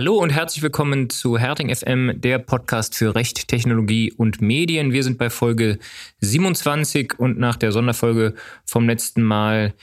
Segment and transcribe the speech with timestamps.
[0.00, 4.94] Hallo und herzlich willkommen zu Herting FM, der Podcast für Recht, Technologie und Medien.
[4.94, 5.78] Wir sind bei Folge
[6.20, 8.32] 27 und nach der Sonderfolge
[8.64, 9.74] vom letzten Mal,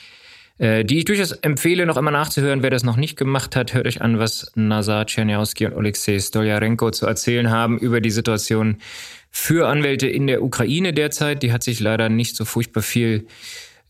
[0.58, 2.64] äh, die ich durchaus empfehle, noch einmal nachzuhören.
[2.64, 6.90] Wer das noch nicht gemacht hat, hört euch an, was Nazar Czerniawski und Alexei Stoljarenko
[6.90, 8.78] zu erzählen haben über die Situation
[9.30, 11.44] für Anwälte in der Ukraine derzeit.
[11.44, 13.28] Die hat sich leider nicht so furchtbar viel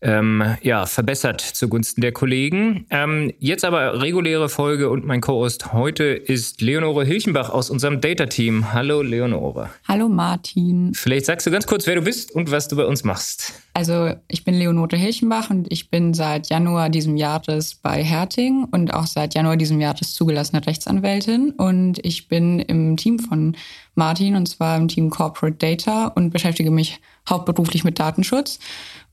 [0.00, 2.86] ähm, ja, verbessert zugunsten der Kollegen.
[2.90, 8.72] Ähm, jetzt aber reguläre Folge und mein Co-Host heute ist Leonore Hilchenbach aus unserem Data-Team.
[8.72, 9.70] Hallo Leonore.
[9.86, 10.92] Hallo Martin.
[10.94, 13.52] Vielleicht sagst du ganz kurz, wer du bist und was du bei uns machst.
[13.74, 18.94] Also ich bin Leonore Hilchenbach und ich bin seit Januar diesem Jahres bei Herting und
[18.94, 23.56] auch seit Januar diesem Jahres zugelassene Rechtsanwältin und ich bin im Team von
[23.94, 28.58] Martin und zwar im Team Corporate Data und beschäftige mich hauptberuflich mit Datenschutz.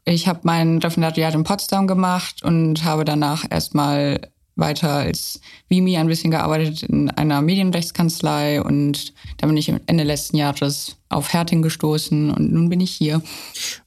[0.06, 4.20] Ich habe mein Referendariat in Potsdam gemacht und habe danach erstmal
[4.56, 10.38] weiter als Vimi ein bisschen gearbeitet in einer Medienrechtskanzlei und da bin ich Ende letzten
[10.38, 13.22] Jahres auf Herting gestoßen und nun bin ich hier.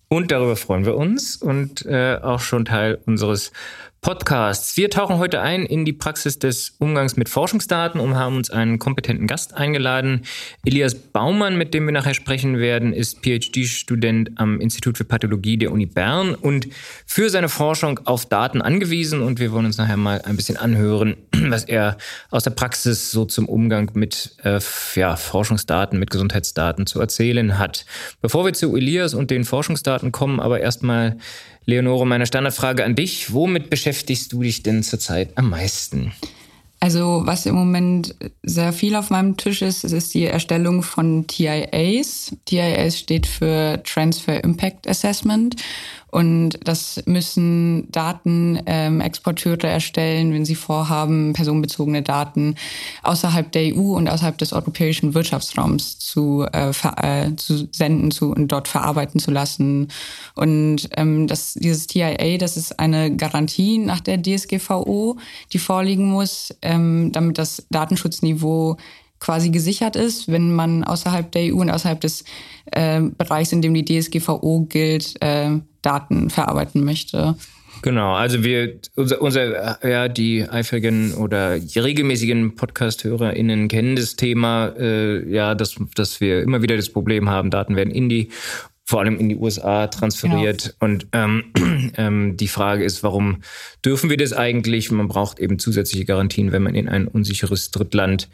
[0.09, 3.53] Und darüber freuen wir uns und äh, auch schon Teil unseres
[4.01, 4.77] Podcasts.
[4.77, 8.79] Wir tauchen heute ein in die Praxis des Umgangs mit Forschungsdaten und haben uns einen
[8.79, 10.23] kompetenten Gast eingeladen.
[10.65, 15.73] Elias Baumann, mit dem wir nachher sprechen werden, ist PhD-Student am Institut für Pathologie der
[15.73, 16.69] Uni Bern und
[17.07, 19.21] für seine Forschung auf Daten angewiesen.
[19.21, 21.99] Und wir wollen uns nachher mal ein bisschen anhören, was er
[22.31, 24.61] aus der Praxis so zum Umgang mit äh,
[24.95, 27.85] ja, Forschungsdaten, mit Gesundheitsdaten zu erzählen hat.
[28.21, 31.17] Bevor wir zu Elias und den Forschungsdaten kommen, aber erstmal
[31.69, 33.35] Leonore, meine Standardfrage an dich.
[33.35, 36.13] Womit beschäftigst du dich denn zurzeit am meisten?
[36.81, 42.35] Also was im Moment sehr viel auf meinem Tisch ist, ist die Erstellung von TIAs.
[42.47, 45.57] TIAs steht für Transfer Impact Assessment.
[46.11, 52.55] Und das müssen Datenexporteure ähm, erstellen, wenn sie vorhaben, personenbezogene Daten
[53.03, 56.71] außerhalb der EU und außerhalb des europäischen Wirtschaftsraums zu, äh,
[57.03, 59.89] äh, zu senden zu, und dort verarbeiten zu lassen.
[60.35, 65.19] Und ähm, das, dieses TIA, das ist eine Garantie nach der DSGVO,
[65.53, 68.77] die vorliegen muss, ähm, damit das Datenschutzniveau
[69.21, 72.25] quasi gesichert ist, wenn man außerhalb der EU und außerhalb des
[72.73, 75.51] äh, Bereichs, in dem die DSGVO gilt, äh,
[75.83, 77.37] Daten verarbeiten möchte.
[77.83, 84.75] Genau, also wir, unser, unser ja, die eifrigen oder die regelmäßigen Podcast-HörerInnen kennen das Thema,
[84.79, 88.31] äh, ja, dass, dass wir immer wieder das Problem haben, Daten werden in die
[88.85, 90.75] vor allem in die USA transferiert.
[90.81, 90.93] Genau.
[90.93, 91.45] Und ähm,
[91.99, 93.43] ähm, die Frage ist, warum
[93.85, 94.91] dürfen wir das eigentlich?
[94.91, 98.31] Man braucht eben zusätzliche Garantien, wenn man in ein unsicheres Drittland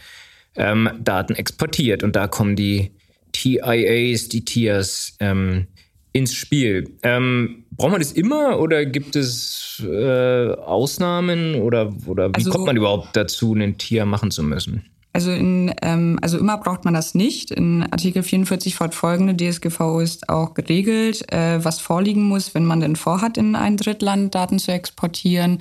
[0.56, 2.02] ähm, Daten exportiert.
[2.02, 2.92] Und da kommen die
[3.32, 5.66] TIAs, die TIAs ähm,
[6.12, 6.96] ins Spiel.
[7.02, 12.66] Ähm, braucht man das immer oder gibt es äh, Ausnahmen oder, oder wie also, kommt
[12.66, 14.84] man überhaupt dazu, einen TIA machen zu müssen?
[15.12, 17.52] Also, in, ähm, also immer braucht man das nicht.
[17.52, 22.96] In Artikel 44 fortfolgende DSGVO ist auch geregelt, äh, was vorliegen muss, wenn man denn
[22.96, 25.60] vorhat, in ein Drittland Daten zu exportieren.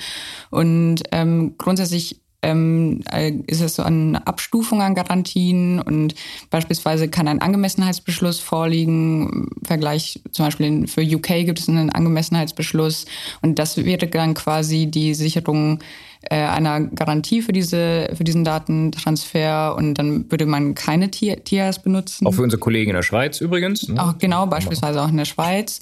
[0.49, 6.13] Und ähm, grundsätzlich ähm, äh, ist es so eine Abstufung an Garantien und
[6.49, 9.23] beispielsweise kann ein Angemessenheitsbeschluss vorliegen.
[9.31, 13.05] Im Vergleich zum Beispiel für UK gibt es einen Angemessenheitsbeschluss
[13.41, 15.79] und das wäre dann quasi die Sicherung
[16.29, 22.25] einer Garantie für, diese, für diesen Datentransfer und dann würde man keine TIAs benutzen.
[22.25, 23.87] Auch für unsere Kollegen in der Schweiz übrigens.
[23.87, 24.01] Ne?
[24.01, 25.81] Auch genau, beispielsweise auch in der Schweiz.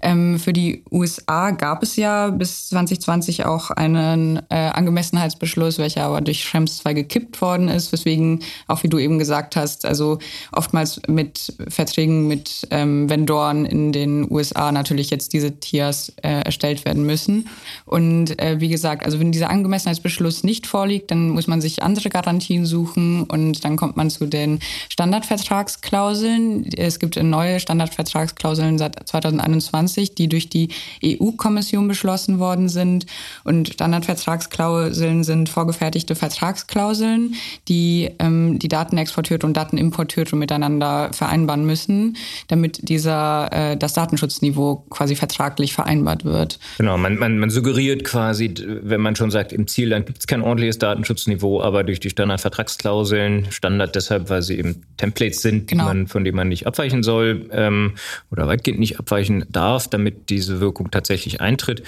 [0.00, 6.20] Ähm, für die USA gab es ja bis 2020 auch einen äh, Angemessenheitsbeschluss, welcher aber
[6.20, 10.18] durch Schrems 2 gekippt worden ist, weswegen, auch wie du eben gesagt hast, also
[10.52, 16.84] oftmals mit Verträgen mit ähm, Vendoren in den USA natürlich jetzt diese TIAs äh, erstellt
[16.84, 17.48] werden müssen.
[17.84, 21.82] Und äh, wie gesagt, also wenn dieser Angemessenheitsbeschluss Angemessenheitsbeschluss nicht vorliegt, dann muss man sich
[21.82, 26.70] andere Garantien suchen und dann kommt man zu den Standardvertragsklauseln.
[26.76, 30.68] Es gibt neue Standardvertragsklauseln seit 2021, die durch die
[31.04, 33.06] EU-Kommission beschlossen worden sind.
[33.44, 37.34] Und Standardvertragsklauseln sind vorgefertigte Vertragsklauseln,
[37.68, 42.16] die ähm, die Datenexporteure und Datenimporteure miteinander vereinbaren müssen,
[42.48, 46.58] damit dieser äh, das Datenschutzniveau quasi vertraglich vereinbart wird.
[46.78, 50.42] Genau, man, man, man suggeriert quasi, wenn man schon sagt, im Zielland gibt es kein
[50.42, 55.84] ordentliches Datenschutzniveau, aber durch die Standardvertragsklauseln, Standard deshalb, weil sie eben Templates sind, genau.
[55.84, 57.94] man, von denen man nicht abweichen soll ähm,
[58.30, 61.82] oder weitgehend nicht abweichen darf, damit diese Wirkung tatsächlich eintritt,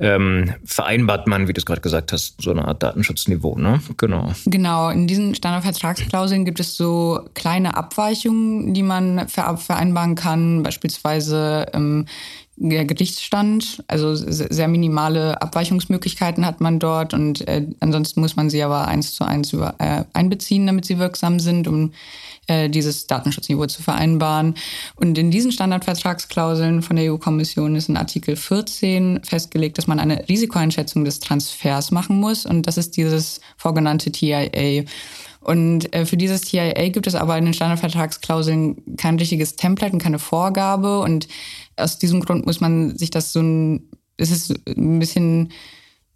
[0.00, 3.56] ähm, vereinbart man, wie du es gerade gesagt hast, so eine Art Datenschutzniveau.
[3.56, 3.80] Ne?
[3.96, 4.32] Genau.
[4.46, 12.06] Genau, in diesen Standardvertragsklauseln gibt es so kleine Abweichungen, die man vereinbaren kann, beispielsweise ähm,
[12.56, 13.82] der Gerichtsstand.
[13.88, 19.14] Also sehr minimale Abweichungsmöglichkeiten hat man dort und äh, ansonsten muss man sie aber eins
[19.14, 21.92] zu eins über, äh, einbeziehen, damit sie wirksam sind, um
[22.46, 24.54] äh, dieses Datenschutzniveau zu vereinbaren.
[24.96, 30.28] Und in diesen Standardvertragsklauseln von der EU-Kommission ist in Artikel 14 festgelegt, dass man eine
[30.28, 34.84] Risikoeinschätzung des Transfers machen muss und das ist dieses vorgenannte TIA.
[35.42, 40.02] Und äh, für dieses TIA gibt es aber in den Standardvertragsklauseln kein richtiges Template und
[40.02, 41.00] keine Vorgabe.
[41.00, 41.28] Und
[41.76, 45.52] aus diesem Grund muss man sich das so ein, es ist ein bisschen,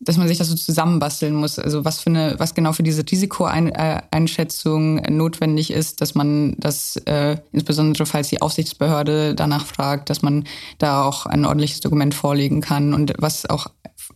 [0.00, 1.58] dass man sich das so zusammenbasteln muss.
[1.58, 7.38] Also was für eine, was genau für diese Risikoeinschätzung notwendig ist, dass man das, äh,
[7.52, 10.44] insbesondere falls die Aufsichtsbehörde danach fragt, dass man
[10.78, 13.68] da auch ein ordentliches Dokument vorlegen kann und was auch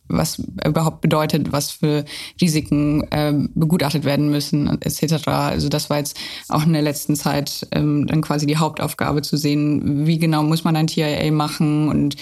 [0.08, 2.04] was überhaupt bedeutet, was für
[2.40, 5.28] Risiken äh, begutachtet werden müssen, etc.
[5.28, 6.18] Also das war jetzt
[6.48, 10.64] auch in der letzten Zeit ähm, dann quasi die Hauptaufgabe zu sehen, wie genau muss
[10.64, 12.16] man ein TIA machen und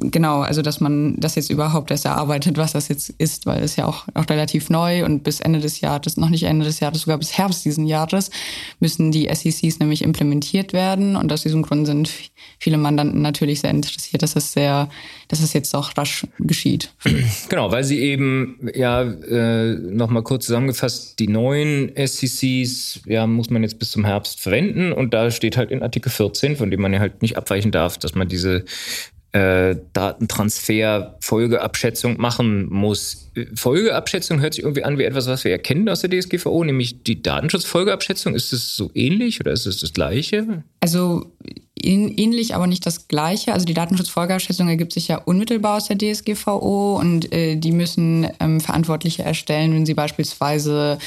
[0.00, 3.76] genau, also dass man das jetzt überhaupt erst erarbeitet, was das jetzt ist, weil es
[3.76, 7.02] ja auch, auch relativ neu und bis Ende des Jahres, noch nicht Ende des Jahres,
[7.02, 8.30] sogar bis Herbst diesen Jahres,
[8.78, 11.16] müssen die SECs nämlich implementiert werden.
[11.16, 12.10] Und aus diesem Grund sind
[12.58, 14.88] viele Mandanten natürlich sehr interessiert, dass es sehr,
[15.28, 16.92] dass es jetzt auch rasch geschieht.
[17.48, 23.62] Genau, weil sie eben, ja, äh, nochmal kurz zusammengefasst, die neuen SECs, ja, muss man
[23.62, 24.92] jetzt bis zum Herbst verwenden.
[24.92, 27.98] Und da steht halt in Artikel 14, von dem man ja halt nicht abweichen darf,
[27.98, 28.64] dass man diese
[29.32, 33.30] äh, Datentransfer, Folgeabschätzung machen muss.
[33.54, 37.22] Folgeabschätzung hört sich irgendwie an wie etwas, was wir erkennen aus der DSGVO, nämlich die
[37.22, 38.34] Datenschutzfolgeabschätzung.
[38.34, 40.64] Ist es so ähnlich oder ist es das Gleiche?
[40.80, 41.26] Also
[41.82, 43.52] ähnlich, aber nicht das Gleiche.
[43.52, 48.60] Also die Datenschutzfolgeabschätzung ergibt sich ja unmittelbar aus der DSGVO und äh, die müssen ähm,
[48.60, 50.98] Verantwortliche erstellen, wenn sie beispielsweise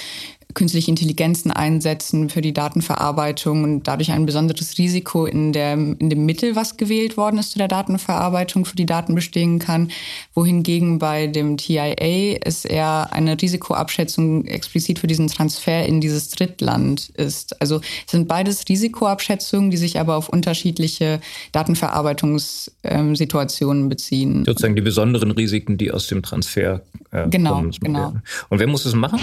[0.53, 6.25] künstliche Intelligenzen einsetzen für die Datenverarbeitung und dadurch ein besonderes Risiko in, der, in dem
[6.25, 9.89] Mittel, was gewählt worden ist zu der Datenverarbeitung, für die Daten bestehen kann.
[10.33, 17.09] Wohingegen bei dem TIA es eher eine Risikoabschätzung explizit für diesen Transfer in dieses Drittland
[17.09, 17.59] ist.
[17.61, 21.19] Also es sind beides Risikoabschätzungen, die sich aber auf unterschiedliche
[21.51, 24.45] Datenverarbeitungssituationen beziehen.
[24.45, 27.71] Sozusagen die besonderen Risiken, die aus dem Transfer äh, genau, kommen.
[27.79, 28.13] Genau.
[28.49, 29.19] Und wer muss das machen?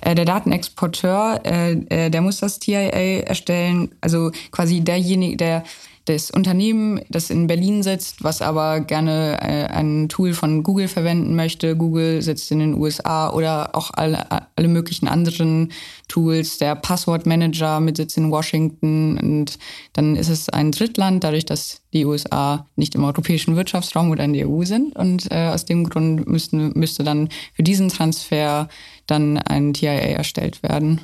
[0.00, 3.90] Äh, der Datenexpert Exporteur, äh, äh, der muss das TIA erstellen.
[4.00, 5.64] Also quasi derjenige, der
[6.10, 11.36] das Unternehmen, das in Berlin sitzt, was aber gerne äh, ein Tool von Google verwenden
[11.36, 11.76] möchte.
[11.76, 14.26] Google sitzt in den USA oder auch alle,
[14.56, 15.72] alle möglichen anderen
[16.08, 16.58] Tools.
[16.58, 19.18] Der Passwortmanager mit Sitz in Washington.
[19.18, 19.58] Und
[19.92, 24.32] dann ist es ein Drittland, dadurch, dass die USA nicht im europäischen Wirtschaftsraum oder in
[24.32, 24.96] der EU sind.
[24.96, 28.68] Und äh, aus dem Grund müssten, müsste dann für diesen Transfer
[29.06, 31.02] dann ein TIA erstellt werden.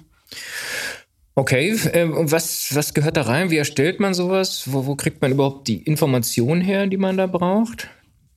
[1.39, 3.51] Okay, äh, was, was gehört da rein?
[3.51, 4.73] Wie erstellt man sowas?
[4.73, 7.91] Wo, wo kriegt man überhaupt die Informationen her, die man da braucht?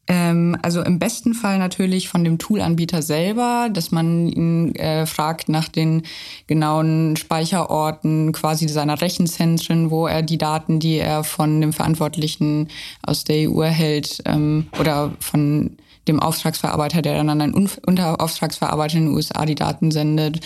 [0.10, 5.48] Ähm, also im besten Fall natürlich von dem Toolanbieter selber, dass man ihn äh, fragt
[5.48, 6.02] nach den
[6.48, 12.68] genauen Speicherorten quasi seiner Rechenzentren, wo er die Daten, die er von dem Verantwortlichen
[13.02, 15.78] aus der EU erhält ähm, oder von
[16.10, 20.42] dem Auftragsverarbeiter, der dann an einen Unterauftragsverarbeiter in den USA die Daten sendet,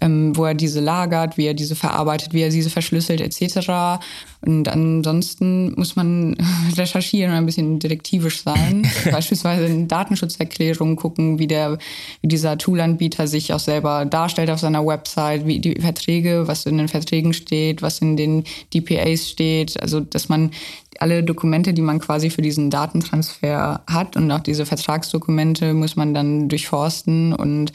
[0.00, 4.02] ähm, wo er diese lagert, wie er diese verarbeitet, wie er diese verschlüsselt etc.
[4.44, 6.36] Und ansonsten muss man
[6.76, 8.86] recherchieren und ein bisschen detektivisch sein.
[9.10, 11.78] Beispielsweise in Datenschutzerklärungen gucken, wie der,
[12.20, 16.78] wie dieser Toolanbieter sich auch selber darstellt auf seiner Website, wie die Verträge, was in
[16.78, 18.44] den Verträgen steht, was in den
[18.74, 19.80] DPAs steht.
[19.80, 20.50] Also, dass man
[20.98, 26.14] alle Dokumente, die man quasi für diesen Datentransfer hat und auch diese Vertragsdokumente muss man
[26.14, 27.72] dann durchforsten und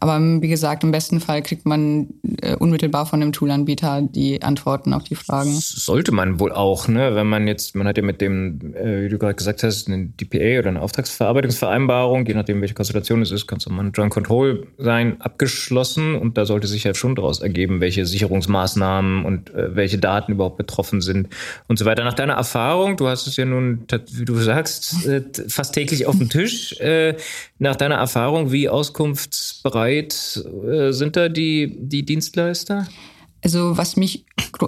[0.00, 2.08] aber wie gesagt, im besten Fall kriegt man
[2.40, 5.50] äh, unmittelbar von dem Toolanbieter die Antworten auf die Fragen.
[5.52, 7.14] Sollte man wohl auch, ne?
[7.14, 10.06] Wenn man jetzt, man hat ja mit dem, äh, wie du gerade gesagt hast, eine
[10.06, 13.92] DPA oder eine Auftragsverarbeitungsvereinbarung, je nachdem, welche Konstellation es ist, kann es auch mal ein
[13.92, 19.54] Joint Control sein, abgeschlossen und da sollte sich ja schon daraus ergeben, welche Sicherungsmaßnahmen und
[19.54, 21.28] äh, welche Daten überhaupt betroffen sind
[21.68, 22.04] und so weiter.
[22.04, 26.16] Nach deiner Erfahrung, du hast es ja nun, wie du sagst, äh, fast täglich auf
[26.16, 27.16] dem Tisch, äh,
[27.58, 32.86] nach deiner Erfahrung, wie auskunftsbereit weit äh, sind da die, die Dienstleister?
[33.42, 34.24] Also was mich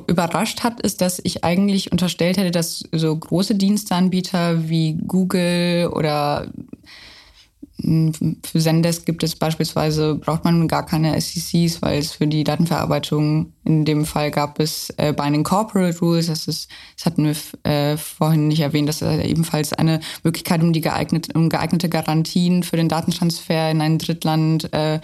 [0.06, 6.50] überrascht hat, ist, dass ich eigentlich unterstellt hätte, dass so große Diensteanbieter wie Google oder
[7.84, 13.52] für Zendesk gibt es beispielsweise, braucht man gar keine SECs, weil es für die Datenverarbeitung
[13.64, 16.26] in dem Fall gab es äh, Binding Corporate Rules.
[16.28, 18.88] Das, ist, das hatten wir äh, vorhin nicht erwähnt.
[18.88, 23.80] Das ist ebenfalls eine Möglichkeit, um die geeignete, um geeignete Garantien für den Datentransfer in
[23.80, 25.00] ein Drittland äh,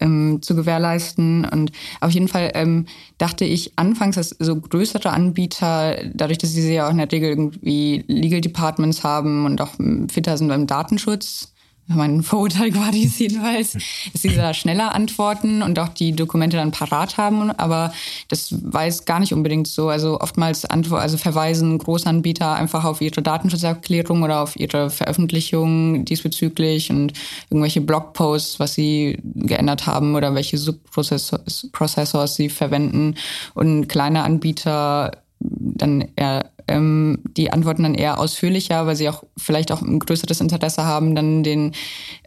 [0.00, 1.44] ähm, zu gewährleisten.
[1.44, 2.86] Und auf jeden Fall ähm,
[3.18, 7.30] dachte ich anfangs, dass so größere Anbieter, dadurch, dass sie ja auch in der Regel
[7.30, 9.74] irgendwie Legal Departments haben und auch
[10.08, 11.52] fitter sind beim Datenschutz,
[11.88, 16.72] mein Vorurteil quasi ist jedenfalls, dass sie da schneller antworten und auch die Dokumente dann
[16.72, 17.50] parat haben.
[17.52, 17.92] Aber
[18.28, 19.88] das weiß gar nicht unbedingt so.
[19.88, 26.90] Also oftmals antwort, also verweisen Großanbieter einfach auf ihre Datenschutzerklärung oder auf ihre Veröffentlichung diesbezüglich
[26.90, 27.12] und
[27.50, 33.14] irgendwelche Blogposts, was sie geändert haben oder welche Subprozessors sie verwenden.
[33.54, 39.72] Und kleine Anbieter dann eher ähm, die antworten dann eher ausführlicher, weil sie auch vielleicht
[39.72, 41.72] auch ein größeres Interesse haben, dann den,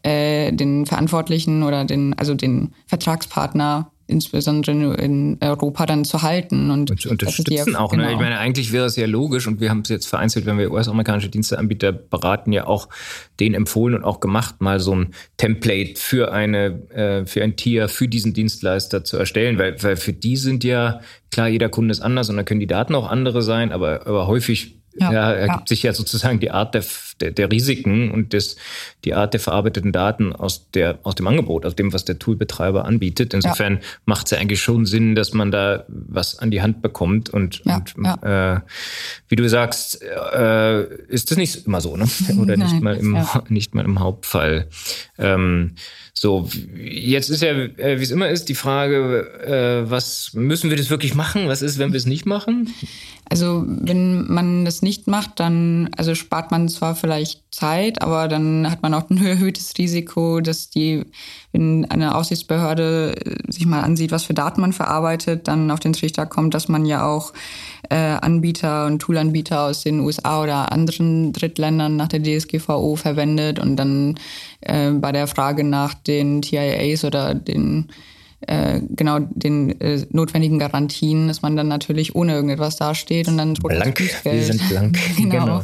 [0.04, 6.92] äh, den Verantwortlichen oder den, also den Vertragspartner insbesondere in Europa dann zu halten und,
[6.92, 7.92] und unterstützen auch.
[7.92, 8.04] Genau.
[8.04, 8.14] Ne?
[8.14, 10.72] Ich meine, eigentlich wäre es ja logisch und wir haben es jetzt vereinzelt, wenn wir
[10.72, 12.90] US-amerikanische Diensteanbieter beraten, ja auch
[13.40, 17.88] denen empfohlen und auch gemacht, mal so ein Template für eine äh, für ein Tier,
[17.88, 21.02] für diesen Dienstleister zu erstellen, weil, weil für die sind ja
[21.32, 24.28] klar, jeder Kunde ist anders und dann können die Daten auch andere sein, aber, aber
[24.28, 25.68] häufig ja, ja ergibt ja.
[25.68, 26.84] sich ja sozusagen die Art der,
[27.22, 28.58] der, der, Risiken und des,
[29.06, 32.86] die Art der verarbeiteten Daten aus, der, aus dem Angebot, aus dem, was der Toolbetreiber
[32.86, 33.34] anbietet.
[33.34, 33.80] Insofern ja.
[34.06, 37.30] macht es ja eigentlich schon Sinn, dass man da was an die Hand bekommt.
[37.30, 38.60] Und, und äh,
[39.28, 42.06] wie du sagst, äh, ist das nicht immer so, ne?
[42.40, 43.18] Oder Nein, nicht, mal im,
[43.50, 44.68] nicht mal im Hauptfall.
[45.18, 45.76] Ähm,
[46.22, 50.76] so, jetzt ist ja, äh, wie es immer ist, die Frage, äh, was müssen wir
[50.76, 51.48] das wirklich machen?
[51.48, 52.74] Was ist, wenn wir es nicht machen?
[53.32, 58.70] Also wenn man das nicht macht, dann also spart man zwar vielleicht Zeit, aber dann
[58.70, 61.06] hat man auch ein erhöhtes Risiko, dass die,
[61.52, 65.94] wenn eine Aufsichtsbehörde äh, sich mal ansieht, was für Daten man verarbeitet, dann auf den
[65.94, 67.34] Trichter kommt, dass man ja auch
[67.92, 73.76] äh, Anbieter und Toolanbieter aus den USA oder anderen Drittländern nach der DSGVO verwendet und
[73.76, 74.16] dann
[74.62, 77.90] äh, bei der Frage nach den TIAs oder den
[78.48, 83.54] äh, genau den äh, notwendigen Garantien, dass man dann natürlich ohne irgendetwas dasteht und dann
[83.56, 84.00] blank.
[84.24, 84.98] Wir sind blank.
[85.18, 85.64] genau.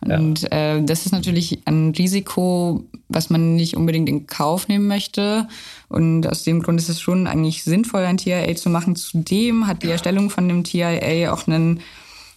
[0.00, 0.16] genau.
[0.18, 0.76] Und ja.
[0.76, 5.48] äh, das ist natürlich ein Risiko, was man nicht unbedingt in Kauf nehmen möchte.
[5.88, 8.96] Und aus dem Grund ist es schon eigentlich sinnvoll, ein TIA zu machen.
[8.96, 11.80] Zudem hat die Erstellung von dem TIA auch einen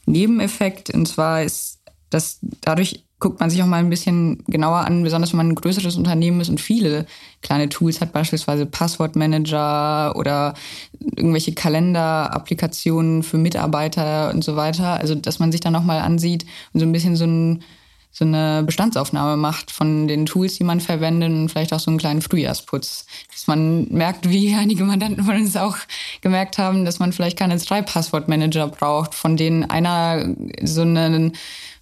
[0.05, 0.89] Nebeneffekt.
[0.89, 1.79] Und zwar ist,
[2.09, 5.55] dass dadurch guckt man sich auch mal ein bisschen genauer an, besonders wenn man ein
[5.55, 7.07] größeres Unternehmen ist und viele
[7.41, 10.53] kleine Tools hat, beispielsweise Passwortmanager oder
[10.99, 14.99] irgendwelche Kalender-Applikationen für Mitarbeiter und so weiter.
[14.99, 17.63] Also, dass man sich da nochmal ansieht und so ein bisschen so, ein,
[18.11, 21.97] so eine Bestandsaufnahme macht von den Tools, die man verwendet und vielleicht auch so einen
[21.97, 23.07] kleinen Frühjahrsputz.
[23.31, 25.77] Dass man merkt, wie einige Mandanten von uns auch
[26.21, 31.33] gemerkt haben, dass man vielleicht keine drei Passwortmanager braucht, von denen einer so einen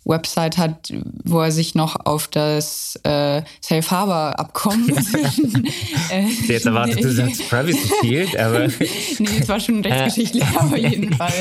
[0.05, 0.93] Website hat,
[1.23, 4.87] wo er sich noch auf das äh, Safe Harbor Abkommen.
[6.11, 8.67] äh, Jetzt erwartet du sagst Privacy Shield, aber.
[9.19, 11.33] nee, es war schon rechtsgeschichtlich auf jeden Fall.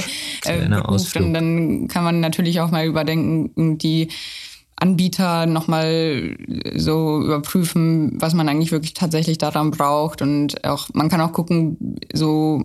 [0.47, 0.67] Äh.
[0.67, 4.09] Und dann kann man natürlich auch mal überdenken, die
[4.77, 6.37] Anbieter nochmal
[6.75, 10.21] so überprüfen, was man eigentlich wirklich tatsächlich daran braucht.
[10.21, 12.63] Und auch, man kann auch gucken, so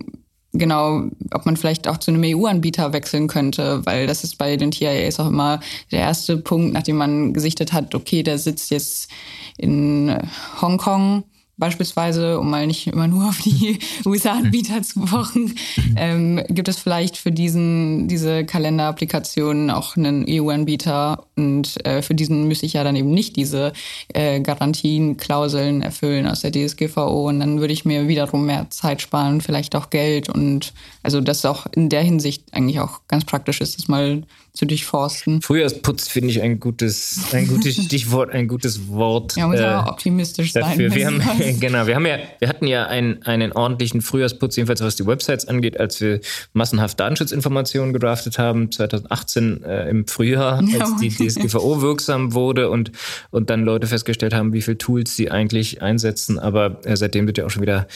[0.52, 1.02] genau,
[1.32, 5.20] ob man vielleicht auch zu einem EU-Anbieter wechseln könnte, weil das ist bei den TIAs
[5.20, 9.10] auch immer der erste Punkt, nachdem man gesichtet hat, okay, der sitzt jetzt
[9.56, 10.16] in
[10.60, 11.24] Hongkong
[11.60, 15.54] beispielsweise, um mal nicht immer nur auf die USA-Anbieter zu pochen,
[15.96, 22.48] ähm, gibt es vielleicht für diesen, diese Kalender-Applikation auch einen EU-Anbieter und äh, für diesen
[22.48, 23.72] müsste ich ja dann eben nicht diese
[24.08, 29.02] äh, Garantien, Klauseln erfüllen aus der DSGVO und dann würde ich mir wiederum mehr Zeit
[29.02, 33.60] sparen, vielleicht auch Geld und also das auch in der Hinsicht eigentlich auch ganz praktisch
[33.60, 35.42] ist, das mal zu durchforsten.
[35.42, 39.36] Frühjahrsputz finde ich ein gutes, ein gutes Stichwort, ein gutes Wort.
[39.36, 40.90] Ja, muss äh, auch optimistisch dafür.
[40.90, 40.96] sein.
[40.96, 44.96] Wir haben, genau, wir haben ja, wir hatten ja einen, einen ordentlichen Frühjahrsputz, jedenfalls was
[44.96, 46.20] die Websites angeht, als wir
[46.52, 52.92] massenhaft Datenschutzinformationen gedraftet haben, 2018 äh, im Frühjahr, als die DSGVO wirksam wurde und,
[53.30, 56.38] und dann Leute festgestellt haben, wie viele Tools sie eigentlich einsetzen.
[56.38, 57.86] Aber äh, seitdem wird ja auch schon wieder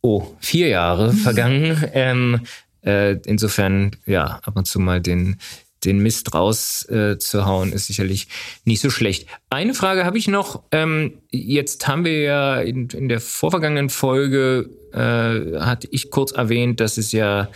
[0.00, 1.84] oh, vier Jahre vergangen.
[1.92, 2.40] Ähm,
[2.82, 5.36] äh, insofern, ja, ab und zu mal den,
[5.84, 8.28] den Mist rauszuhauen, äh, ist sicherlich
[8.64, 9.28] nicht so schlecht.
[9.50, 10.62] Eine Frage habe ich noch.
[10.72, 16.80] Ähm, jetzt haben wir ja in, in der vorvergangenen Folge, äh, hatte ich kurz erwähnt,
[16.80, 17.48] dass es ja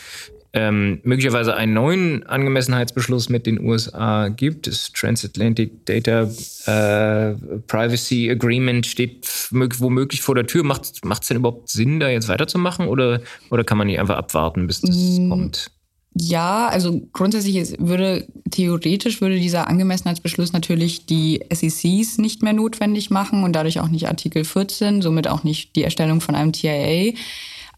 [0.55, 4.67] ähm, möglicherweise einen neuen Angemessenheitsbeschluss mit den USA gibt.
[4.67, 6.29] Das Transatlantic Data
[6.67, 7.35] äh,
[7.67, 10.63] Privacy Agreement steht womöglich vor der Tür.
[10.65, 14.67] Macht es denn überhaupt Sinn, da jetzt weiterzumachen oder, oder kann man nicht einfach abwarten,
[14.67, 15.31] bis das mm.
[15.31, 15.71] kommt?
[16.15, 23.45] Ja, also grundsätzlich würde theoretisch würde dieser Angemessenheitsbeschluss natürlich die SECs nicht mehr notwendig machen
[23.45, 27.15] und dadurch auch nicht Artikel 14, somit auch nicht die Erstellung von einem TIA.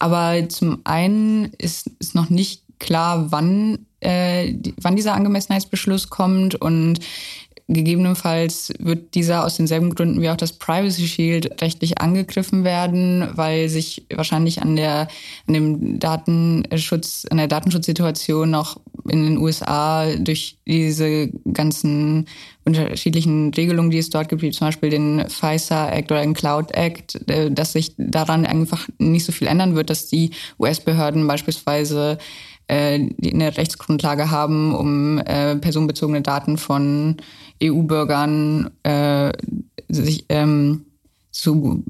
[0.00, 7.00] Aber zum einen ist, ist noch nicht klar, wann, äh, wann dieser Angemessenheitsbeschluss kommt und
[7.66, 13.70] Gegebenenfalls wird dieser aus denselben Gründen wie auch das Privacy Shield rechtlich angegriffen werden, weil
[13.70, 15.08] sich wahrscheinlich an der,
[15.46, 22.26] an dem Datenschutz, an der Datenschutzsituation noch in den USA durch diese ganzen
[22.66, 26.70] unterschiedlichen Regelungen, die es dort gibt, wie zum Beispiel den FISA Act oder den Cloud
[26.72, 32.18] Act, äh, dass sich daran einfach nicht so viel ändern wird, dass die US-Behörden beispielsweise
[32.68, 37.16] eine Rechtsgrundlage haben, um äh, personenbezogene Daten von
[37.62, 39.32] EU-Bürgern äh,
[39.88, 40.86] sich ähm,
[41.30, 41.84] zu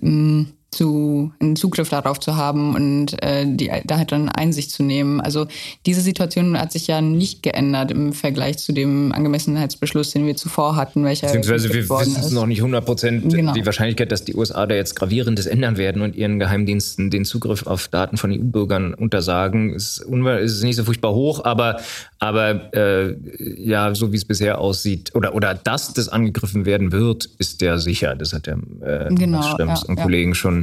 [0.00, 4.82] ähm, zu einen Zugriff darauf zu haben und äh, die, da halt dann Einsicht zu
[4.82, 5.20] nehmen.
[5.20, 5.46] Also
[5.84, 10.76] diese Situation hat sich ja nicht geändert im Vergleich zu dem Angemessenheitsbeschluss, den wir zuvor
[10.76, 11.04] hatten.
[11.04, 13.32] Welcher Beziehungsweise wir wissen es noch nicht 100 Prozent.
[13.34, 13.52] Genau.
[13.52, 17.66] Die Wahrscheinlichkeit, dass die USA da jetzt gravierendes ändern werden und ihren Geheimdiensten den Zugriff
[17.66, 21.80] auf Daten von EU-Bürgern untersagen, ist, ist nicht so furchtbar hoch, aber
[22.20, 23.16] aber äh,
[23.56, 27.78] ja, so wie es bisher aussieht, oder, oder dass das angegriffen werden wird, ist der
[27.78, 28.14] sicher.
[28.14, 30.02] Das hat der äh, genau, Stemms ja, und ja.
[30.02, 30.59] Kollegen schon,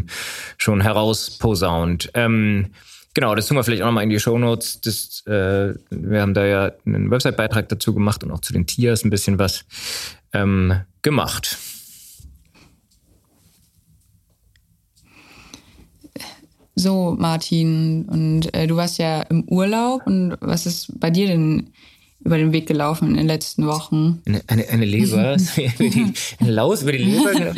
[0.57, 2.11] schon herausposaunt.
[2.13, 2.71] Ähm,
[3.17, 4.79] Genau, das tun wir vielleicht auch nochmal in die Shownotes.
[4.81, 9.03] Das, äh, wir haben da ja einen Website-Beitrag dazu gemacht und auch zu den Tiers
[9.03, 9.65] ein bisschen was
[10.33, 11.57] ähm, gemacht.
[16.75, 21.71] So, Martin, und äh, du warst ja im Urlaub und was ist bei dir denn
[22.19, 24.21] über den Weg gelaufen in den letzten Wochen?
[24.27, 25.37] Eine, eine, eine Leber,
[26.39, 27.33] eine Laus über die Leber.
[27.33, 27.53] Genau.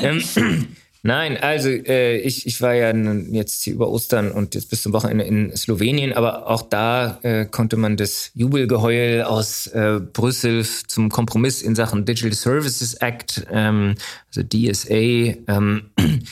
[0.02, 0.68] ähm,
[1.04, 4.92] Nein, also äh, ich, ich war ja jetzt hier über Ostern und jetzt bis zum
[4.92, 11.10] Wochenende in Slowenien, aber auch da äh, konnte man das Jubelgeheul aus äh, Brüssel zum
[11.10, 13.96] Kompromiss in Sachen Digital Services Act, ähm,
[14.28, 15.90] also DSA, ähm,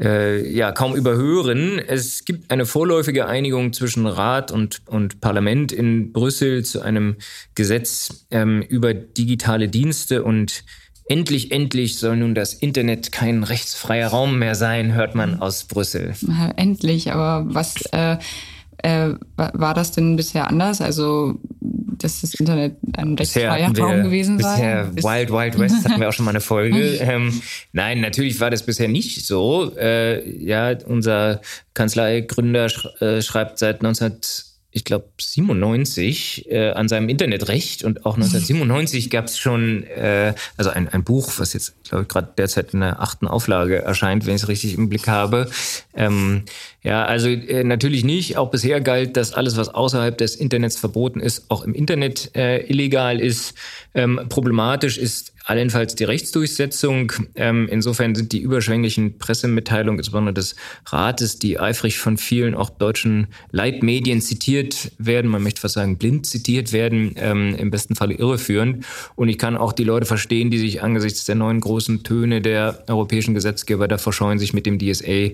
[0.00, 1.78] äh, ja kaum überhören.
[1.78, 7.18] Es gibt eine vorläufige Einigung zwischen Rat und, und Parlament in Brüssel zu einem
[7.54, 10.64] Gesetz ähm, über digitale Dienste und
[11.06, 16.14] Endlich, endlich soll nun das Internet kein rechtsfreier Raum mehr sein, hört man aus Brüssel.
[16.56, 18.16] Endlich, aber was äh,
[18.82, 20.80] äh, war das denn bisher anders?
[20.80, 24.84] Also, dass das Internet ein rechtsfreier Raum gewesen sei?
[24.92, 26.96] Bisher Wild Wild West hatten wir auch schon mal eine Folge.
[27.00, 27.40] ähm,
[27.72, 29.72] nein, natürlich war das bisher nicht so.
[29.76, 31.40] Äh, ja, unser
[31.74, 34.16] Kanzleigründer sch äh, schreibt seit 19
[34.74, 40.70] ich glaube, 97 äh, an seinem Internetrecht und auch 1997 gab es schon äh, also
[40.70, 44.34] ein, ein Buch, was jetzt, glaube ich, gerade derzeit in der achten Auflage erscheint, wenn
[44.34, 45.50] ich es richtig im Blick habe.
[45.94, 46.44] Ähm,
[46.82, 48.36] ja, also äh, natürlich nicht.
[48.36, 52.66] Auch bisher galt, dass alles, was außerhalb des Internets verboten ist, auch im Internet äh,
[52.66, 53.54] illegal ist.
[53.94, 57.12] Ähm, problematisch ist allenfalls die Rechtsdurchsetzung.
[57.34, 63.28] Ähm, insofern sind die überschwänglichen Pressemitteilungen, insbesondere des Rates, die eifrig von vielen auch deutschen
[63.50, 68.84] Leitmedien zitiert werden, man möchte fast sagen blind zitiert werden, ähm, im besten Falle irreführend.
[69.14, 72.84] Und ich kann auch die Leute verstehen, die sich angesichts der neuen großen Töne der
[72.88, 75.30] europäischen Gesetzgeber davor scheuen, sich mit dem DSA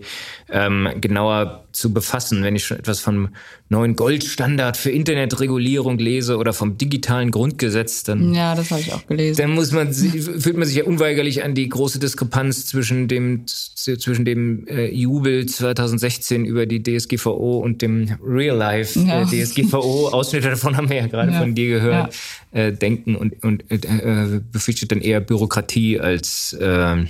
[0.51, 1.38] ähm, genauer
[1.73, 2.43] zu befassen.
[2.43, 3.29] Wenn ich schon etwas vom
[3.69, 9.07] neuen Goldstandard für Internetregulierung lese oder vom digitalen Grundgesetz, dann, ja, das habe ich auch
[9.07, 9.37] gelesen.
[9.37, 14.25] dann muss man, fühlt man sich ja unweigerlich an die große Diskrepanz zwischen dem, zwischen
[14.25, 19.23] dem äh, Jubel 2016 über die DSGVO und dem Real Life ja.
[19.23, 20.09] äh, DSGVO.
[20.09, 21.41] Ausschnitte davon haben wir ja gerade ja.
[21.41, 22.15] von dir gehört.
[22.53, 22.61] Ja.
[22.61, 27.05] Äh, denken und, und äh, befürchtet dann eher Bürokratie als äh,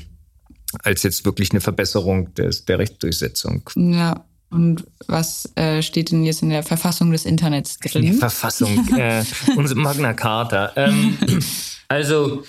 [0.82, 3.62] als jetzt wirklich eine Verbesserung des, der Rechtsdurchsetzung.
[3.76, 8.02] Ja, und was äh, steht denn jetzt in der Verfassung des Internets drin?
[8.02, 9.22] Die Verfassung, äh,
[9.56, 10.72] unsere Magna Carta.
[10.76, 11.18] Ähm,
[11.88, 12.44] also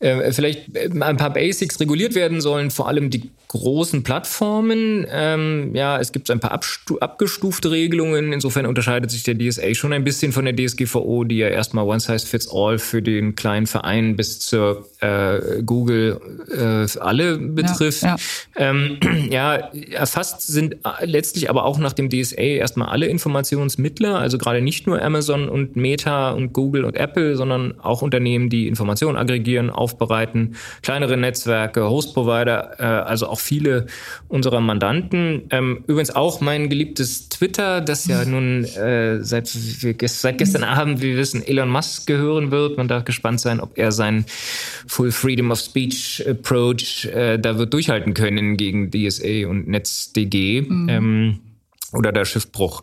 [0.00, 5.06] äh, vielleicht äh, ein paar Basics reguliert werden sollen, vor allem die großen Plattformen.
[5.08, 6.60] Ähm, ja, es gibt ein paar
[7.00, 8.32] abgestufte Regelungen.
[8.32, 12.00] Insofern unterscheidet sich der DSA schon ein bisschen von der DSGVO, die ja erstmal One
[12.00, 18.02] Size Fits All für den kleinen Verein bis zur äh, Google äh, alle betrifft.
[18.02, 18.70] Ja, ja.
[18.70, 18.98] Ähm,
[19.30, 19.54] ja,
[19.92, 25.00] erfasst sind letztlich aber auch nach dem DSA erstmal alle Informationsmittler, also gerade nicht nur
[25.00, 31.16] Amazon und Meta und Google und Apple, sondern auch Unternehmen, die Informationen aggregieren, aufbereiten, kleinere
[31.16, 33.86] Netzwerke, Host-Provider, äh, also auch viele
[34.28, 35.42] unserer Mandanten.
[35.50, 41.08] Ähm, übrigens auch mein geliebtes Twitter, das ja nun äh, seit, seit gestern Abend, wie
[41.08, 42.76] wir wissen, Elon Musk gehören wird.
[42.76, 44.24] Man darf gespannt sein, ob er seinen
[44.86, 50.62] Full Freedom of Speech Approach äh, da wird durchhalten können gegen DSA und NetzDG.
[50.62, 50.88] Mhm.
[50.88, 51.40] Ähm,
[51.94, 52.82] oder der Schiffbruch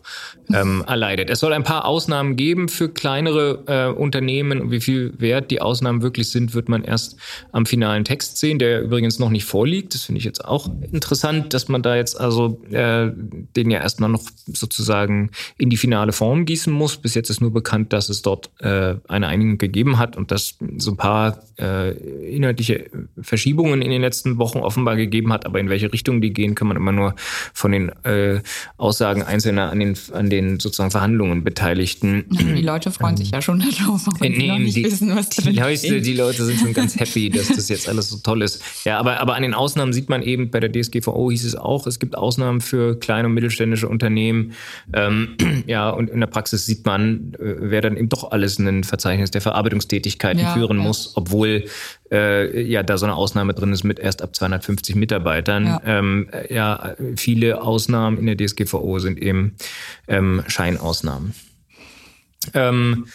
[0.54, 1.30] ähm, erleidet.
[1.30, 6.02] Es soll ein paar Ausnahmen geben für kleinere äh, Unternehmen wie viel wert die Ausnahmen
[6.02, 7.16] wirklich sind, wird man erst
[7.52, 9.94] am finalen Text sehen, der übrigens noch nicht vorliegt.
[9.94, 13.10] Das finde ich jetzt auch interessant, dass man da jetzt also äh,
[13.56, 16.96] den ja erstmal noch sozusagen in die finale Form gießen muss.
[16.96, 20.58] Bis jetzt ist nur bekannt, dass es dort äh, eine Einigung gegeben hat und dass
[20.78, 21.92] so ein paar äh,
[22.34, 25.46] inhaltliche Verschiebungen in den letzten Wochen offenbar gegeben hat.
[25.46, 27.14] Aber in welche Richtung die gehen, kann man immer nur
[27.52, 28.40] von den äh,
[28.76, 32.24] Aussagen einzelner an den, an den sozusagen Verhandlungen Beteiligten.
[32.30, 35.50] Die Leute freuen sich ja schon darauf, auch wenn nee, nicht die, wissen, was die
[35.50, 38.62] Leute, die Leute sind schon ganz happy, dass das jetzt alles so toll ist.
[38.84, 41.86] Ja, aber, aber an den Ausnahmen sieht man eben, bei der DSGVO hieß es auch,
[41.86, 44.52] es gibt Ausnahmen für kleine und mittelständische Unternehmen.
[44.92, 48.84] Ähm, ja, und in der Praxis sieht man, äh, wer dann eben doch alles ein
[48.84, 50.84] Verzeichnis der Verarbeitungstätigkeiten ja, führen ja.
[50.84, 51.64] muss, obwohl
[52.12, 55.66] äh, ja da so eine Ausnahme drin ist mit erst ab 250 Mitarbeitern.
[55.66, 59.56] Ja, ähm, ja viele Ausnahmen in der DSGVO sind eben
[60.06, 61.34] ähm, Scheinausnahmen.
[62.54, 63.06] Ähm,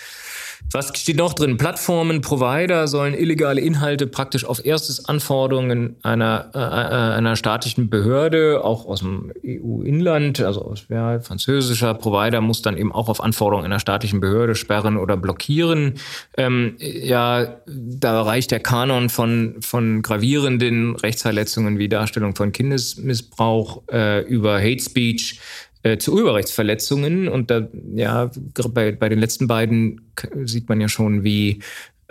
[0.74, 1.58] was steht noch drin?
[1.58, 8.64] Plattformen, Provider sollen illegale Inhalte praktisch auf erstes Anforderungen einer, äh, äh einer staatlichen Behörde,
[8.64, 13.66] auch aus dem EU-Inland, also aus ja, französischer Provider, muss dann eben auch auf Anforderungen
[13.66, 15.94] einer staatlichen Behörde sperren oder blockieren.
[16.38, 24.22] Ähm, ja, da reicht der Kanon von, von gravierenden Rechtsverletzungen wie Darstellung von Kindesmissbrauch äh,
[24.22, 25.40] über Hate Speech
[25.88, 27.28] äh, zu Urheberrechtsverletzungen.
[27.28, 28.30] Und da, ja,
[28.74, 30.02] bei, bei den letzten beiden
[30.44, 31.62] sieht man ja schon, wie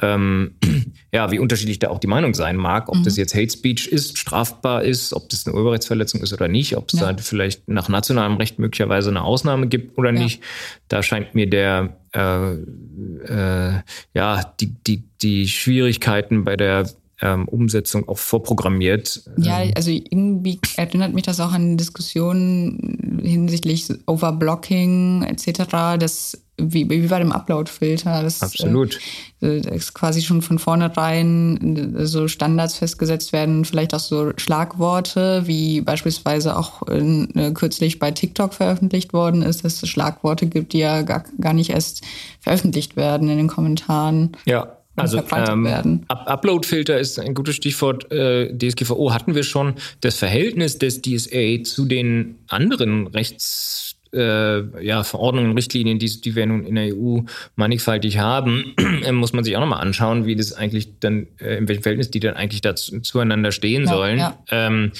[0.00, 0.52] ähm,
[1.12, 3.04] ja, wie unterschiedlich da auch die Meinung sein mag, ob mhm.
[3.04, 6.92] das jetzt Hate Speech ist, strafbar ist, ob das eine Urheberrechtsverletzung ist oder nicht, ob
[6.92, 7.12] es ja.
[7.12, 10.20] da vielleicht nach nationalem Recht möglicherweise eine Ausnahme gibt oder ja.
[10.20, 10.42] nicht.
[10.88, 13.80] Da scheint mir der äh, äh,
[14.14, 16.88] ja die, die, die Schwierigkeiten bei der
[17.22, 19.22] ähm, Umsetzung auch vorprogrammiert.
[19.38, 25.98] Ja, ähm, also irgendwie erinnert mich das auch an Diskussionen hinsichtlich Overblocking etc.
[25.98, 28.22] Das wie, wie bei dem Upload-Filter.
[28.22, 28.98] Das, Absolut.
[29.42, 35.46] Äh, ist quasi schon von vornherein äh, so Standards festgesetzt werden, vielleicht auch so Schlagworte,
[35.46, 40.78] wie beispielsweise auch äh, kürzlich bei TikTok veröffentlicht worden ist, dass es Schlagworte gibt, die
[40.78, 42.02] ja gar, gar nicht erst
[42.40, 44.32] veröffentlicht werden in den Kommentaren.
[44.46, 48.10] Ja, also ähm, Upload-Filter ist ein gutes Stichwort.
[48.10, 49.74] Äh, DSGVO hatten wir schon.
[50.00, 53.85] Das Verhältnis des DSA zu den anderen Rechts
[54.16, 57.20] äh, ja, Verordnungen, Richtlinien, die, die wir nun in der EU
[57.54, 58.74] mannigfaltig haben,
[59.12, 62.20] muss man sich auch nochmal anschauen, wie das eigentlich dann, äh, in welchem Verhältnis die
[62.20, 64.18] dann eigentlich dazu, zueinander stehen ja, sollen.
[64.18, 64.38] Ja.
[64.50, 64.92] Ähm,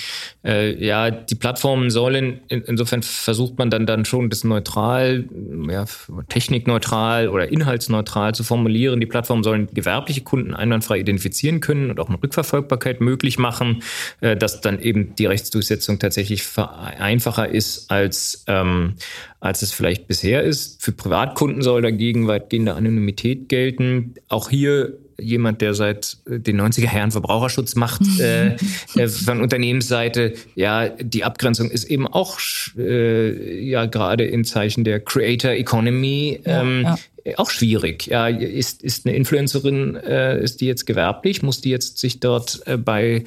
[0.45, 5.25] äh, ja, die Plattformen sollen, in, insofern versucht man dann, dann schon das neutral,
[5.69, 5.85] ja,
[6.29, 9.01] technikneutral oder inhaltsneutral zu formulieren.
[9.01, 13.83] Die Plattformen sollen gewerbliche Kunden einwandfrei identifizieren können und auch eine Rückverfolgbarkeit möglich machen,
[14.21, 18.95] äh, dass dann eben die Rechtsdurchsetzung tatsächlich einfacher ist als ähm,
[19.41, 20.83] als es vielleicht bisher ist.
[20.83, 24.15] Für Privatkunden soll dagegen weitgehende Anonymität gelten.
[24.29, 28.57] Auch hier jemand, der seit den 90er Jahren Verbraucherschutz macht, äh,
[28.97, 32.39] äh, von Unternehmensseite, ja, die Abgrenzung ist eben auch
[32.77, 36.99] äh, ja gerade in Zeichen der Creator Economy ähm, ja, ja.
[37.37, 38.07] Auch schwierig.
[38.07, 41.43] Ja, ist, ist eine Influencerin, äh, ist die jetzt gewerblich?
[41.43, 43.25] Muss die jetzt sich dort äh, bei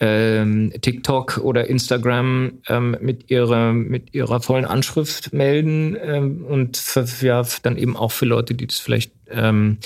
[0.00, 7.06] ähm, TikTok oder Instagram ähm, mit ihrer mit ihrer vollen Anschrift melden ähm, und für,
[7.20, 9.78] ja, dann eben auch für Leute, die das vielleicht ähm,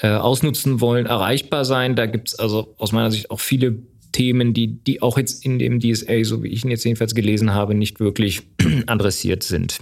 [0.00, 1.96] äh, ausnutzen wollen, erreichbar sein.
[1.96, 3.78] Da gibt's also aus meiner Sicht auch viele
[4.12, 7.52] Themen, die, die auch jetzt in dem DSA, so wie ich ihn jetzt jedenfalls gelesen
[7.52, 8.42] habe, nicht wirklich
[8.86, 9.78] adressiert sind.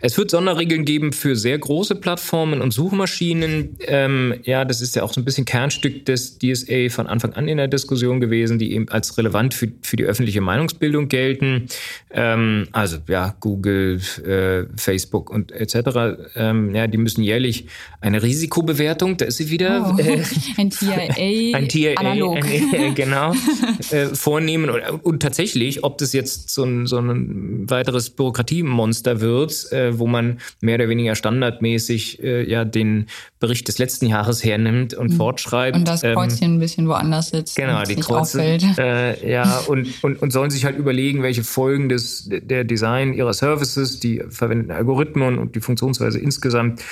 [0.00, 3.76] Es wird Sonderregeln geben für sehr große Plattformen und Suchmaschinen.
[3.80, 7.48] Ähm, ja, das ist ja auch so ein bisschen Kernstück des DSA von Anfang an
[7.48, 11.66] in der Diskussion gewesen, die eben als relevant für, für die öffentliche Meinungsbildung gelten.
[12.10, 16.30] Ähm, also ja, Google, äh, Facebook und etc.
[16.36, 17.66] Ähm, ja, die müssen jährlich
[18.00, 19.96] eine Risikobewertung, da ist sie wieder.
[19.96, 20.22] Oh, äh,
[20.58, 20.96] ein TIA,
[21.56, 22.38] ein TIA analog.
[22.44, 23.32] Ein, genau,
[23.90, 24.70] äh, vornehmen.
[24.70, 30.06] Und, und, tatsächlich, ob das jetzt so ein, so ein weiteres Bürokratiemonster wird, äh, wo
[30.06, 33.06] man mehr oder weniger standardmäßig äh, ja den
[33.40, 35.16] Bericht des letzten Jahres hernimmt und mhm.
[35.16, 35.76] fortschreibt.
[35.76, 37.56] Und das ähm, Kreuzchen ähm, ein bisschen woanders sitzt.
[37.56, 38.42] Genau, die Kreuze.
[38.42, 43.32] Äh, ja, und, und, und sollen sich halt überlegen, welche Folgen des, der Design ihrer
[43.32, 46.82] Services, die verwendeten Algorithmen und die Funktionsweise insgesamt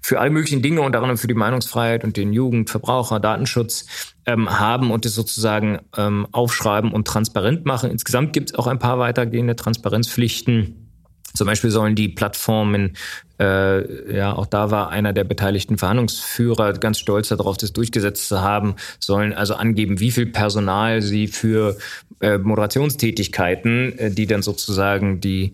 [0.00, 4.58] für alle möglichen Dinge und daran für die Meinungsfreiheit und den Jugend-, Verbraucher-, Datenschutz ähm,
[4.58, 7.90] haben und es sozusagen ähm, aufschreiben und transparent machen.
[7.90, 10.89] Insgesamt gibt es auch ein paar weitergehende Transparenzpflichten
[11.34, 12.96] Zum Beispiel sollen die Plattformen,
[13.38, 18.40] äh, ja, auch da war einer der beteiligten Verhandlungsführer ganz stolz darauf, das durchgesetzt zu
[18.40, 21.76] haben, sollen also angeben, wie viel Personal sie für
[22.20, 25.52] äh, Moderationstätigkeiten, äh, die dann sozusagen die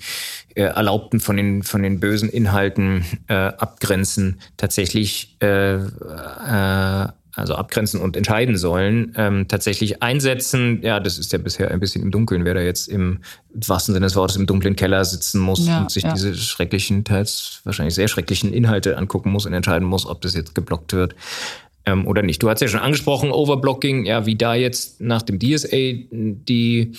[0.55, 8.01] äh, Erlaubten von den, von den bösen Inhalten äh, abgrenzen, tatsächlich äh, äh, also abgrenzen
[8.01, 10.81] und entscheiden sollen, ähm, tatsächlich einsetzen.
[10.83, 13.19] Ja, das ist ja bisher ein bisschen im Dunkeln, wer da jetzt im
[13.55, 16.13] wahrsten Sinne des Wortes im dunklen Keller sitzen muss ja, und sich ja.
[16.13, 20.55] diese schrecklichen, teils wahrscheinlich sehr schrecklichen Inhalte angucken muss und entscheiden muss, ob das jetzt
[20.55, 21.15] geblockt wird
[21.85, 22.43] ähm, oder nicht.
[22.43, 25.77] Du hast ja schon angesprochen, Overblocking, ja, wie da jetzt nach dem DSA
[26.11, 26.93] die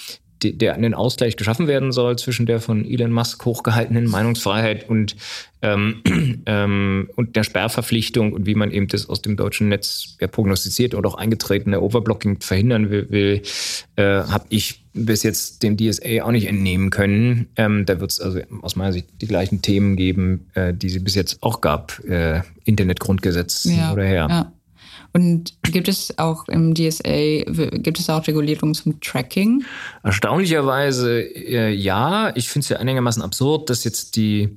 [0.44, 5.16] der einen Ausgleich geschaffen werden soll zwischen der von Elon Musk hochgehaltenen Meinungsfreiheit und,
[5.62, 6.02] ähm,
[6.46, 10.94] ähm, und der Sperrverpflichtung und wie man eben das aus dem deutschen Netz ja, prognostiziert
[10.94, 13.42] und auch eingetretene Overblocking verhindern will, will
[13.96, 17.48] äh, habe ich bis jetzt dem DSA auch nicht entnehmen können.
[17.56, 21.00] Ähm, da wird es also aus meiner Sicht die gleichen Themen geben, äh, die sie
[21.00, 22.04] bis jetzt auch gab.
[22.06, 24.28] Äh, Internetgrundgesetz ja, oder her.
[24.30, 24.52] Ja.
[25.18, 27.42] Und gibt es auch im DSA,
[27.80, 29.66] gibt es auch Regulierungen zum Tracking?
[30.04, 32.32] Erstaunlicherweise äh, ja.
[32.36, 34.56] Ich finde es ja einigermaßen absurd, dass jetzt die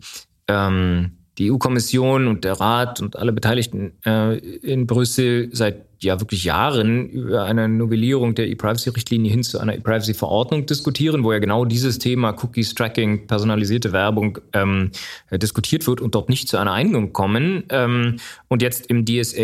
[0.49, 6.45] ähm, die EU-Kommission und der Rat und alle Beteiligten äh, in Brüssel seit ja wirklich
[6.45, 11.99] Jahren über eine Novellierung der E-Privacy-Richtlinie hin zu einer E-Privacy-Verordnung diskutieren, wo ja genau dieses
[11.99, 14.91] Thema Cookies, Tracking, personalisierte Werbung ähm,
[15.33, 17.65] diskutiert wird und dort nicht zu einer Einigung kommen.
[17.71, 18.17] Ähm,
[18.49, 19.41] und jetzt im DSA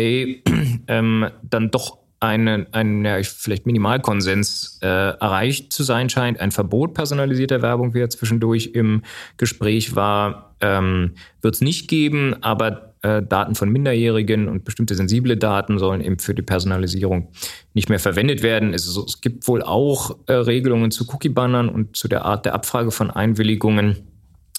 [0.87, 6.39] ähm, dann doch einen, einen ja, vielleicht Minimalkonsens äh, erreicht zu sein scheint.
[6.39, 9.03] Ein Verbot personalisierter Werbung, wie ja zwischendurch im
[9.37, 15.37] Gespräch war, ähm, wird es nicht geben, aber äh, Daten von Minderjährigen und bestimmte sensible
[15.37, 17.29] Daten sollen eben für die Personalisierung
[17.73, 18.73] nicht mehr verwendet werden.
[18.73, 22.91] Es, es gibt wohl auch äh, Regelungen zu Cookie-Bannern und zu der Art der Abfrage
[22.91, 24.16] von Einwilligungen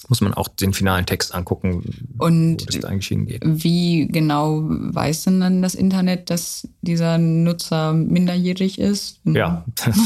[0.09, 1.83] muss man auch den finalen Text angucken,
[2.17, 3.41] und wo das eigentlich hingeht.
[3.45, 9.19] Wie genau weiß denn dann das Internet, dass dieser Nutzer minderjährig ist?
[9.23, 9.63] Ja,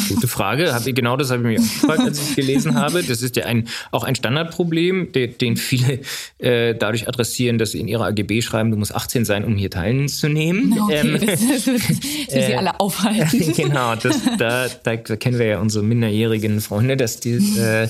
[0.10, 0.72] gute Frage.
[0.94, 3.02] genau das habe ich mir auch gefragt, als ich gelesen habe.
[3.02, 6.02] Das ist ja ein, auch ein Standardproblem, den viele
[6.38, 9.70] äh, dadurch adressieren, dass sie in ihrer AGB schreiben, du musst 18 sein, um hier
[9.70, 10.78] teilzunehmen.
[10.80, 11.88] Okay, ähm, das, das, das
[12.30, 13.54] sie äh, alle aufhalten.
[13.56, 17.88] genau, das, da, da, kennen wir ja unsere minderjährigen Freunde, dass die äh,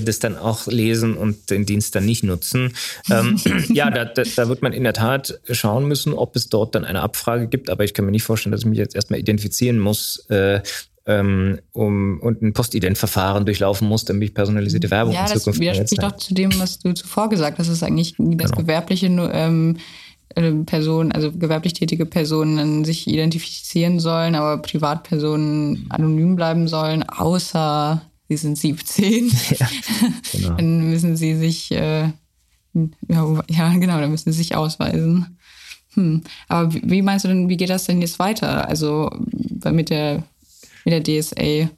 [0.00, 2.74] das dann auch lesen und den Dienst dann nicht nutzen.
[3.10, 3.40] Ähm,
[3.72, 6.84] ja, da, da, da, wird man in der Tat schauen müssen, ob es dort dann
[6.84, 7.70] eine Abfrage gibt.
[7.70, 10.26] Aber ich kann mir nicht vorstellen, dass ich mich jetzt erstmal identifizieren muss.
[10.28, 10.60] Äh,
[11.06, 15.72] ähm, um, und ein Postident-Verfahren durchlaufen muss, damit ich personalisierte Werbung ja, in Zukunft Ja,
[15.72, 17.68] das widerspricht doch zu dem, was du zuvor gesagt hast.
[17.68, 18.62] Das ist eigentlich das genau.
[18.62, 19.76] gewerbliche ähm,
[20.34, 28.02] äh, Personen, also gewerblich tätige Personen sich identifizieren sollen, aber Privatpersonen anonym bleiben sollen, außer
[28.28, 29.68] sie sind 17, ja,
[30.32, 30.54] genau.
[30.54, 32.10] dann müssen sie sich, äh,
[33.08, 35.38] ja, ja, genau, dann müssen sie sich ausweisen.
[35.94, 36.22] Hm.
[36.48, 38.68] Aber wie meinst du denn, wie geht das denn jetzt weiter?
[38.68, 39.10] Also
[39.70, 40.24] mit der,
[40.84, 41.70] mit der DSA?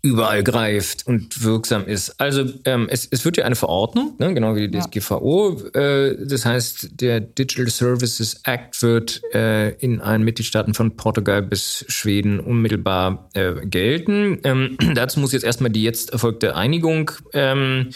[0.00, 2.20] Überall greift und wirksam ist.
[2.20, 5.70] Also ähm, es, es wird ja eine Verordnung, ne, genau wie die DSGVO.
[5.74, 11.84] Äh, das heißt, der Digital Services Act wird äh, in allen Mitgliedstaaten von Portugal bis
[11.88, 14.38] Schweden unmittelbar äh, gelten.
[14.44, 17.90] Ähm, dazu muss jetzt erstmal die jetzt erfolgte Einigung ähm,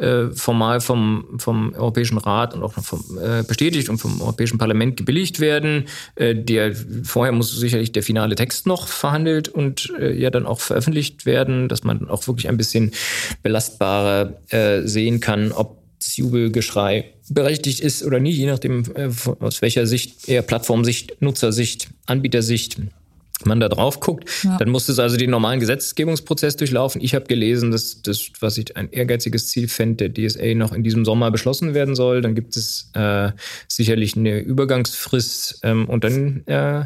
[0.00, 4.96] äh, formal vom, vom Europäischen Rat und auch vom, äh, bestätigt und vom Europäischen Parlament
[4.96, 5.84] gebilligt werden.
[6.14, 10.60] Äh, der, vorher muss sicherlich der finale Text noch verhandelt und äh, ja dann auch
[10.60, 12.92] veröffentlicht werden, dass man auch wirklich ein bisschen
[13.42, 18.84] belastbarer äh, sehen kann, ob das Jubelgeschrei berechtigt ist oder nicht, je nachdem
[19.40, 22.78] aus welcher Sicht, eher Plattformsicht, Nutzersicht, Anbietersicht
[23.44, 24.56] man da drauf guckt, ja.
[24.58, 27.00] dann muss es also den normalen Gesetzgebungsprozess durchlaufen.
[27.00, 30.82] Ich habe gelesen, dass das, was ich ein ehrgeiziges Ziel fände, der DSA noch in
[30.82, 32.20] diesem Sommer beschlossen werden soll.
[32.20, 33.30] Dann gibt es äh,
[33.68, 36.84] sicherlich eine Übergangsfrist ähm, und dann äh,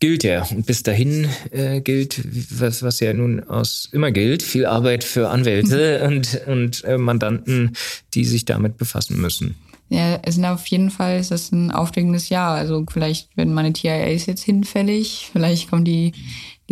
[0.00, 0.50] gilt er.
[0.50, 5.28] Und bis dahin äh, gilt, was, was ja nun aus immer gilt, viel Arbeit für
[5.28, 6.06] Anwälte mhm.
[6.08, 7.76] und, und äh, Mandanten,
[8.14, 9.54] die sich damit befassen müssen.
[9.92, 12.54] Ja, es sind auf jeden Fall ist das ein aufregendes Jahr.
[12.54, 16.12] Also vielleicht werden meine TIAs jetzt hinfällig, vielleicht kommt die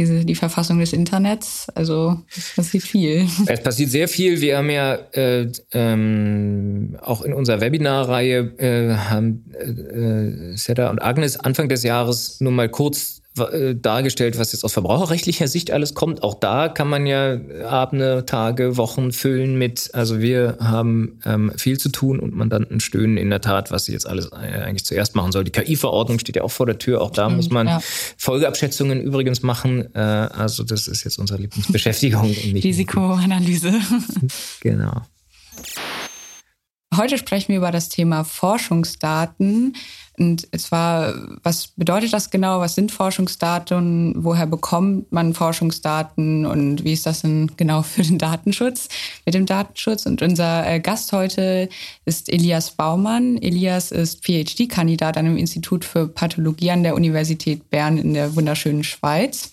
[0.00, 1.68] diese, die Verfassung des Internets.
[1.74, 3.28] Also es passiert viel.
[3.46, 4.40] Es passiert sehr viel.
[4.40, 11.38] Wir haben ja äh, ähm, auch in unserer Webinarreihe äh, haben äh, Seda und Agnes
[11.38, 13.19] Anfang des Jahres nur mal kurz äh,
[13.74, 16.22] dargestellt, was jetzt aus verbraucherrechtlicher Sicht alles kommt.
[16.22, 21.78] Auch da kann man ja Abende, Tage, Wochen füllen mit, also wir haben ähm, viel
[21.78, 25.14] zu tun und Mandanten stöhnen in der Tat, was sie jetzt alles äh, eigentlich zuerst
[25.14, 25.44] machen soll.
[25.44, 27.00] Die KI-Verordnung steht ja auch vor der Tür.
[27.00, 27.80] Auch da Stimmt, muss man ja.
[28.16, 29.94] Folgeabschätzungen übrigens machen.
[29.94, 32.24] Äh, also das ist jetzt unsere Lieblingsbeschäftigung.
[32.54, 33.72] Risikoanalyse.
[34.60, 35.02] genau.
[36.96, 39.74] heute sprechen wir über das Thema Forschungsdaten.
[40.20, 42.60] Und zwar, was bedeutet das genau?
[42.60, 44.16] Was sind Forschungsdaten?
[44.18, 46.44] Woher bekommt man Forschungsdaten?
[46.44, 48.90] Und wie ist das denn genau für den Datenschutz,
[49.30, 50.06] mit dem Datenschutz?
[50.06, 51.68] Und unser äh, Gast heute
[52.04, 53.40] ist Elias Baumann.
[53.40, 58.82] Elias ist PhD-Kandidat an dem Institut für Pathologie an der Universität Bern in der wunderschönen
[58.82, 59.52] Schweiz.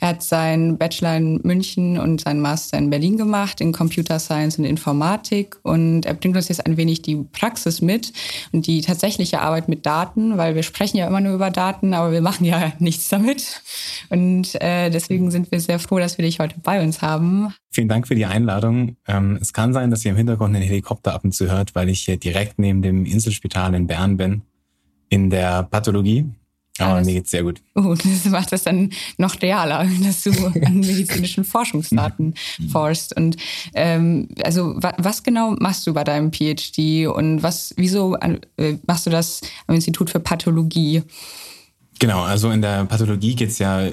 [0.00, 4.58] Er hat seinen Bachelor in München und seinen Master in Berlin gemacht in Computer Science
[4.58, 5.56] und Informatik.
[5.62, 8.12] Und er bringt uns jetzt ein wenig die Praxis mit
[8.50, 12.10] und die tatsächliche Arbeit mit Daten weil wir sprechen ja immer nur über Daten, aber
[12.10, 13.62] wir machen ja nichts damit.
[14.08, 17.54] Und äh, deswegen sind wir sehr froh, dass wir dich heute bei uns haben.
[17.74, 18.96] Vielen Dank für die Einladung.
[19.08, 21.88] Ähm, es kann sein, dass ihr im Hintergrund einen Helikopter ab und zu hört, weil
[21.88, 24.42] ich hier direkt neben dem Inselspital in Bern bin,
[25.08, 26.26] in der Pathologie.
[26.78, 27.06] Aber Alles.
[27.06, 27.62] mir geht's sehr gut.
[27.74, 30.30] Oh, das macht das dann noch realer, dass du
[30.64, 32.34] an medizinischen Forschungsdaten
[32.70, 33.16] forschst.
[33.16, 33.36] Und
[33.72, 39.06] ähm, also wa was genau machst du bei deinem PhD und was, wieso äh, machst
[39.06, 41.02] du das am Institut für Pathologie?
[41.98, 43.88] Genau, also in der Pathologie geht's ja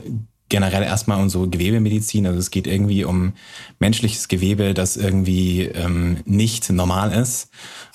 [0.49, 2.25] generell erstmal um so Gewebemedizin.
[2.27, 3.33] Also es geht irgendwie um
[3.79, 7.49] menschliches Gewebe, das irgendwie ähm, nicht normal ist.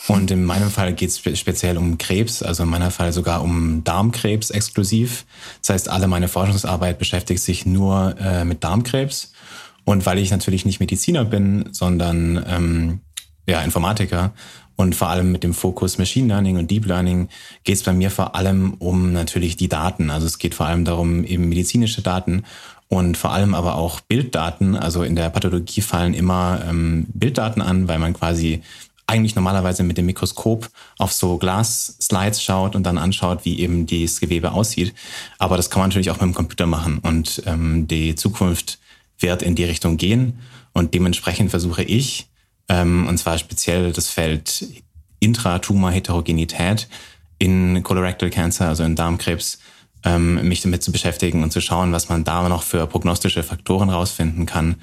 [0.07, 3.43] Und in meinem Fall geht es spe speziell um Krebs, also in meinem Fall sogar
[3.43, 5.27] um Darmkrebs exklusiv.
[5.61, 9.33] Das heißt, alle meine Forschungsarbeit beschäftigt sich nur äh, mit Darmkrebs.
[9.85, 13.01] Und weil ich natürlich nicht Mediziner bin, sondern ähm,
[13.47, 14.33] ja, Informatiker,
[14.77, 17.29] und vor allem mit dem Fokus Machine Learning und Deep Learning
[17.65, 20.11] geht es bei mir vor allem um natürlich die Daten.
[20.11, 22.45] Also es geht vor allem darum, eben medizinische Daten
[22.89, 24.77] und vor allem aber auch Bilddaten.
[24.77, 28.63] Also in der Pathologie fallen immer ähm, Bilddaten an, weil man quasi
[29.07, 34.21] eigentlich normalerweise mit dem Mikroskop auf so Glas-Slides schaut und dann anschaut, wie eben das
[34.21, 34.95] Gewebe aussieht.
[35.39, 38.79] Aber das kann man natürlich auch mit dem Computer machen und ähm, die Zukunft
[39.19, 40.39] wird in die Richtung gehen
[40.73, 42.29] und dementsprechend versuche ich,
[42.69, 44.67] ähm, und zwar speziell das Feld
[45.21, 46.89] Intratumor-Heterogenität
[47.39, 49.59] in Colorectal Cancer, also in Darmkrebs,
[50.05, 53.91] ähm, mich damit zu beschäftigen und zu schauen, was man da noch für prognostische Faktoren
[53.91, 54.77] rausfinden kann,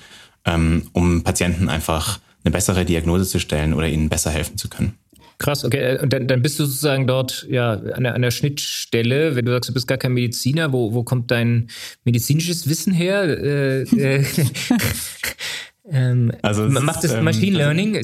[0.46, 4.98] ähm, um Patienten einfach eine bessere Diagnose zu stellen oder ihnen besser helfen zu können.
[5.38, 5.98] Krass, okay.
[6.00, 9.52] Und dann, dann bist du sozusagen dort ja an der, an der Schnittstelle, wenn du
[9.52, 11.70] sagst, du bist gar kein Mediziner, wo, wo kommt dein
[12.04, 13.24] medizinisches Wissen her?
[13.24, 14.24] Äh, äh,
[15.90, 17.94] Ähm, also macht das ähm, Machine Learning?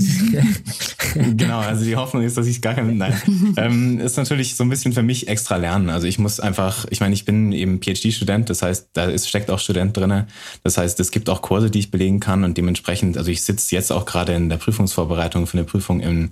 [1.14, 3.14] genau, also die Hoffnung ist, dass ich gar kein, nein,
[3.58, 5.90] ähm, ist natürlich so ein bisschen für mich extra lernen.
[5.90, 9.52] Also ich muss einfach, ich meine, ich bin eben PhD-Student, das heißt, da ist, steckt
[9.52, 10.28] auch Student drinne.
[10.64, 13.76] Das heißt, es gibt auch Kurse, die ich belegen kann und dementsprechend, also ich sitze
[13.76, 16.32] jetzt auch gerade in der Prüfungsvorbereitung für eine Prüfung im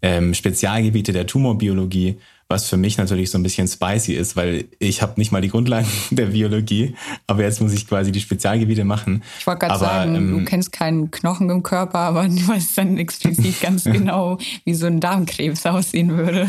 [0.00, 5.02] ähm, Spezialgebiete der Tumorbiologie was für mich natürlich so ein bisschen spicy ist, weil ich
[5.02, 6.94] habe nicht mal die Grundlagen der Biologie,
[7.26, 9.22] aber jetzt muss ich quasi die Spezialgebiete machen.
[9.38, 12.98] Ich wollte gerade sagen, ähm, du kennst keinen Knochen im Körper, aber du weißt dann
[12.98, 16.48] explizit ganz genau, wie so ein Darmkrebs aussehen würde.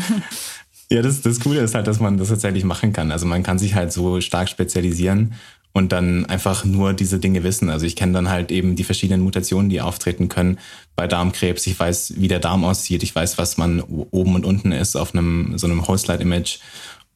[0.90, 3.10] Ja, das, das Coole ist halt, dass man das tatsächlich machen kann.
[3.10, 5.34] Also man kann sich halt so stark spezialisieren
[5.76, 7.68] und dann einfach nur diese Dinge wissen.
[7.68, 10.58] Also ich kenne dann halt eben die verschiedenen Mutationen, die auftreten können
[10.94, 11.66] bei Darmkrebs.
[11.66, 13.02] Ich weiß, wie der Darm aussieht.
[13.02, 16.60] Ich weiß, was man oben und unten ist auf einem so einem Whole-Slide-Image.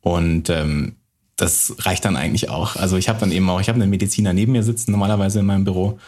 [0.02, 0.96] Und ähm,
[1.36, 2.76] das reicht dann eigentlich auch.
[2.76, 5.46] Also ich habe dann eben auch, ich habe einen Mediziner neben mir sitzen normalerweise in
[5.46, 5.98] meinem Büro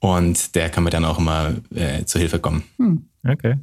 [0.00, 2.64] und der kann mir dann auch immer äh, zur Hilfe kommen.
[2.78, 3.04] Hm.
[3.24, 3.54] Okay.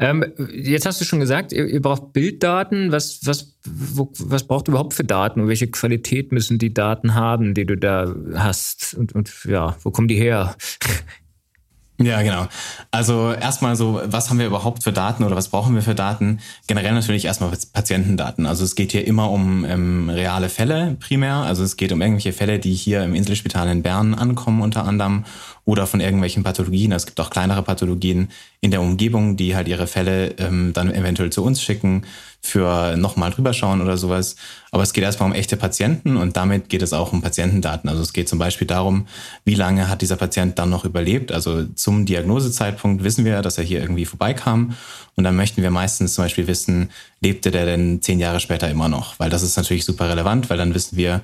[0.00, 2.90] Ähm, jetzt hast du schon gesagt, ihr, ihr braucht Bilddaten.
[2.90, 7.14] Was, was, wo, was braucht ihr überhaupt für Daten und welche Qualität müssen die Daten
[7.14, 8.94] haben, die du da hast?
[8.94, 10.56] Und, und ja, wo kommen die her?
[12.02, 12.46] Ja, genau.
[12.90, 16.40] Also erstmal so, was haben wir überhaupt für Daten oder was brauchen wir für Daten?
[16.66, 18.46] Generell natürlich erstmal Patientendaten.
[18.46, 21.34] Also es geht hier immer um ähm, reale Fälle primär.
[21.34, 25.26] Also es geht um irgendwelche Fälle, die hier im Inselspital in Bern ankommen unter anderem
[25.64, 26.92] oder von irgendwelchen Pathologien.
[26.92, 31.30] Es gibt auch kleinere Pathologien in der Umgebung, die halt ihre Fälle ähm, dann eventuell
[31.30, 32.02] zu uns schicken
[32.42, 34.36] für nochmal drüber schauen oder sowas.
[34.70, 37.88] Aber es geht erstmal um echte Patienten und damit geht es auch um Patientendaten.
[37.88, 39.06] Also es geht zum Beispiel darum,
[39.44, 41.32] wie lange hat dieser Patient dann noch überlebt.
[41.32, 44.74] Also zum Diagnosezeitpunkt wissen wir, dass er hier irgendwie vorbeikam.
[45.16, 48.88] Und dann möchten wir meistens zum Beispiel wissen, lebte der denn zehn Jahre später immer
[48.88, 49.18] noch?
[49.18, 51.22] Weil das ist natürlich super relevant, weil dann wissen wir,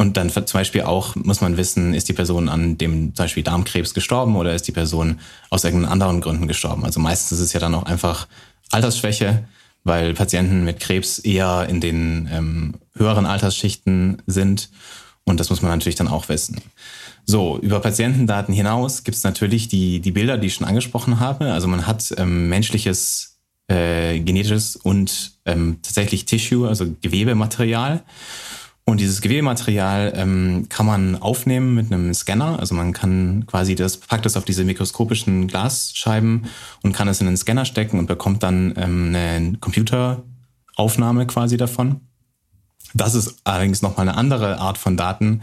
[0.00, 3.42] und dann zum Beispiel auch muss man wissen, ist die Person an dem zum Beispiel
[3.42, 5.18] Darmkrebs gestorben oder ist die Person
[5.50, 6.84] aus irgendeinen anderen Gründen gestorben.
[6.84, 8.28] Also meistens ist es ja dann auch einfach
[8.70, 9.44] Altersschwäche,
[9.82, 14.70] weil Patienten mit Krebs eher in den ähm, höheren Altersschichten sind.
[15.24, 16.60] Und das muss man natürlich dann auch wissen.
[17.26, 21.52] So, über Patientendaten hinaus gibt es natürlich die, die Bilder, die ich schon angesprochen habe.
[21.52, 28.04] Also man hat ähm, menschliches, äh, genetisches und ähm, tatsächlich Tissue, also Gewebematerial.
[28.88, 32.58] Und dieses Gewebematerial ähm, kann man aufnehmen mit einem Scanner.
[32.58, 36.46] Also man kann quasi das, packt das auf diese mikroskopischen Glasscheiben
[36.82, 42.00] und kann es in den Scanner stecken und bekommt dann ähm, eine Computeraufnahme quasi davon.
[42.94, 45.42] Das ist allerdings nochmal eine andere Art von Daten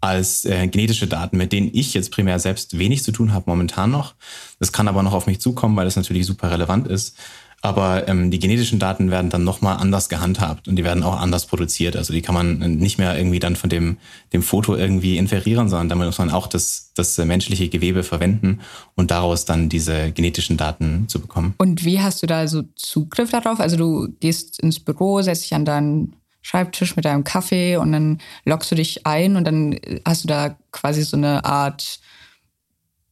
[0.00, 3.90] als äh, genetische Daten, mit denen ich jetzt primär selbst wenig zu tun habe momentan
[3.90, 4.14] noch.
[4.60, 7.16] Das kann aber noch auf mich zukommen, weil das natürlich super relevant ist.
[7.64, 11.46] Aber ähm, die genetischen Daten werden dann nochmal anders gehandhabt und die werden auch anders
[11.46, 11.96] produziert.
[11.96, 13.96] Also die kann man nicht mehr irgendwie dann von dem,
[14.34, 18.60] dem Foto irgendwie inferieren, sondern damit muss man auch das, das menschliche Gewebe verwenden
[18.96, 21.54] und daraus dann diese genetischen Daten zu bekommen.
[21.56, 23.60] Und wie hast du da so Zugriff darauf?
[23.60, 28.18] Also du gehst ins Büro, setzt dich an deinen Schreibtisch mit deinem Kaffee und dann
[28.44, 31.98] loggst du dich ein und dann hast du da quasi so eine Art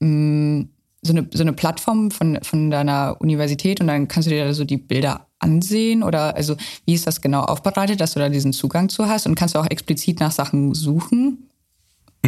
[0.00, 0.68] mh, mm,
[1.02, 4.52] so eine, so eine Plattform von, von deiner Universität und dann kannst du dir da
[4.52, 8.52] so die Bilder ansehen oder also wie ist das genau aufbereitet, dass du da diesen
[8.52, 11.48] Zugang zu hast und kannst du auch explizit nach Sachen suchen?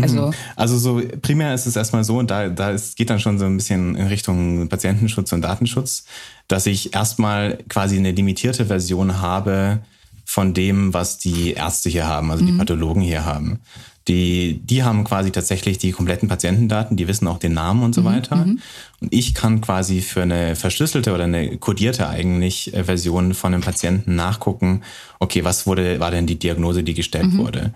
[0.01, 0.35] Also, mhm.
[0.57, 3.45] also so primär ist es erstmal so, und da, da ist, geht dann schon so
[3.45, 6.05] ein bisschen in Richtung Patientenschutz und Datenschutz,
[6.49, 9.85] dass ich erstmal quasi eine limitierte Version habe
[10.25, 12.49] von dem, was die Ärzte hier haben, also mhm.
[12.49, 13.61] die Pathologen hier haben.
[14.07, 18.03] Die, die haben quasi tatsächlich die kompletten Patientendaten, die wissen auch den Namen und so
[18.03, 18.37] mhm, weiter.
[18.37, 18.61] Mhm.
[19.01, 23.63] Und ich kann quasi für eine verschlüsselte oder eine kodierte eigentlich äh, Version von einem
[23.63, 24.83] Patienten nachgucken,
[25.21, 27.39] okay, was wurde, war denn die Diagnose, die gestellt mhm.
[27.39, 27.73] wurde.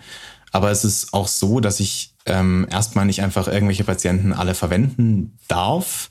[0.53, 5.39] Aber es ist auch so, dass ich ähm, erstmal nicht einfach irgendwelche Patienten alle verwenden
[5.49, 6.11] darf,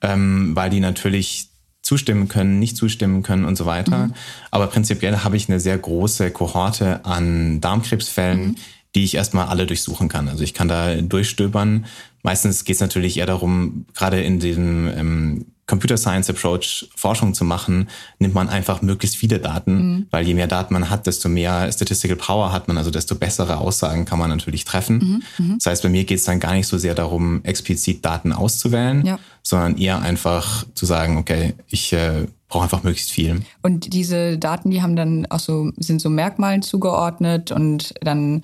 [0.00, 1.50] ähm, weil die natürlich
[1.82, 4.06] zustimmen können, nicht zustimmen können und so weiter.
[4.06, 4.14] Mhm.
[4.50, 8.56] Aber prinzipiell habe ich eine sehr große Kohorte an Darmkrebsfällen, mhm
[8.96, 10.26] die ich erstmal alle durchsuchen kann.
[10.26, 11.84] Also ich kann da durchstöbern.
[12.22, 17.44] Meistens geht es natürlich eher darum, gerade in diesem ähm, Computer Science Approach Forschung zu
[17.44, 17.88] machen,
[18.18, 20.06] nimmt man einfach möglichst viele Daten, mhm.
[20.10, 23.58] weil je mehr Daten man hat, desto mehr Statistical Power hat man, also desto bessere
[23.58, 25.22] Aussagen kann man natürlich treffen.
[25.38, 25.44] Mhm.
[25.44, 25.58] Mhm.
[25.58, 29.04] Das heißt, bei mir geht es dann gar nicht so sehr darum, explizit Daten auszuwählen,
[29.04, 29.18] ja.
[29.42, 33.42] sondern eher einfach zu sagen, okay, ich äh, brauche einfach möglichst viel.
[33.60, 38.42] Und diese Daten, die haben dann auch so, sind so Merkmalen zugeordnet und dann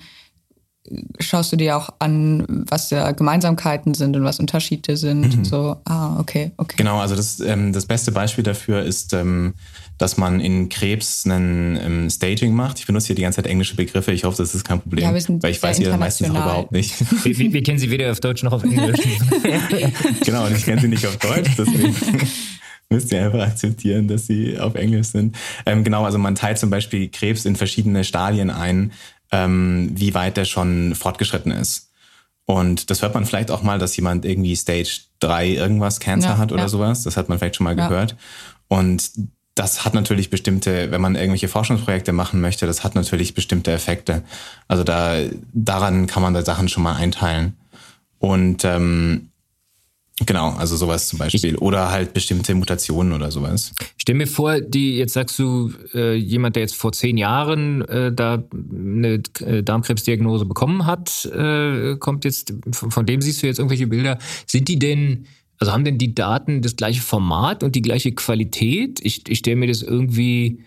[1.19, 5.37] schaust du dir auch an, was da Gemeinsamkeiten sind und was Unterschiede sind.
[5.37, 5.45] Mhm.
[5.45, 6.75] So, ah, okay, okay.
[6.77, 9.53] Genau, also das, ähm, das beste Beispiel dafür ist, ähm,
[9.97, 12.79] dass man in Krebs einen ähm, Staging macht.
[12.79, 14.11] Ich benutze hier die ganze Zeit englische Begriffe.
[14.11, 16.93] Ich hoffe, das ist kein Problem, ja, weil ich weiß hier meistens auch überhaupt nicht.
[17.23, 18.99] Wir, wir, kennen sie weder auf Deutsch noch auf Englisch.
[20.25, 21.95] genau, und ich kenne sie nicht auf Deutsch, deswegen
[22.89, 25.35] müsst ihr einfach akzeptieren, dass sie auf Englisch sind.
[25.65, 28.91] Ähm, genau, also man teilt zum Beispiel Krebs in verschiedene Stadien ein
[29.33, 31.89] ähm, wie weit der schon fortgeschritten ist.
[32.45, 36.37] Und das hört man vielleicht auch mal, dass jemand irgendwie Stage 3 irgendwas Cancer ja,
[36.37, 36.69] hat oder ja.
[36.69, 37.03] sowas.
[37.03, 37.87] Das hat man vielleicht schon mal ja.
[37.87, 38.15] gehört.
[38.67, 39.11] Und
[39.55, 44.23] das hat natürlich bestimmte, wenn man irgendwelche Forschungsprojekte machen möchte, das hat natürlich bestimmte Effekte.
[44.67, 45.17] Also da
[45.53, 47.57] daran kann man da Sachen schon mal einteilen.
[48.19, 49.29] Und ähm,
[50.19, 51.55] Genau, also sowas zum Beispiel.
[51.57, 53.73] Oder halt bestimmte Mutationen oder sowas.
[53.97, 58.11] Stell mir vor, die, jetzt sagst du, äh, jemand, der jetzt vor zehn Jahren äh,
[58.13, 63.57] da eine äh, Darmkrebsdiagnose bekommen hat, äh, kommt jetzt, von, von dem siehst du jetzt
[63.57, 64.19] irgendwelche Bilder.
[64.45, 65.25] Sind die denn,
[65.57, 68.99] also haben denn die Daten das gleiche Format und die gleiche Qualität?
[69.01, 70.59] Ich, ich stelle mir das irgendwie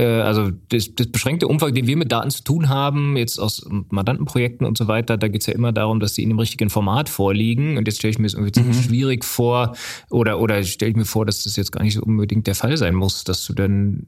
[0.00, 4.66] also das, das, beschränkte Umfang, den wir mit Daten zu tun haben, jetzt aus Mandantenprojekten
[4.66, 7.10] und so weiter, da geht es ja immer darum, dass sie in dem richtigen Format
[7.10, 7.76] vorliegen.
[7.76, 8.64] Und jetzt stelle ich mir das irgendwie mhm.
[8.64, 9.76] ziemlich schwierig vor,
[10.08, 12.76] oder, oder stelle ich mir vor, dass das jetzt gar nicht so unbedingt der Fall
[12.78, 14.02] sein muss, dass du dann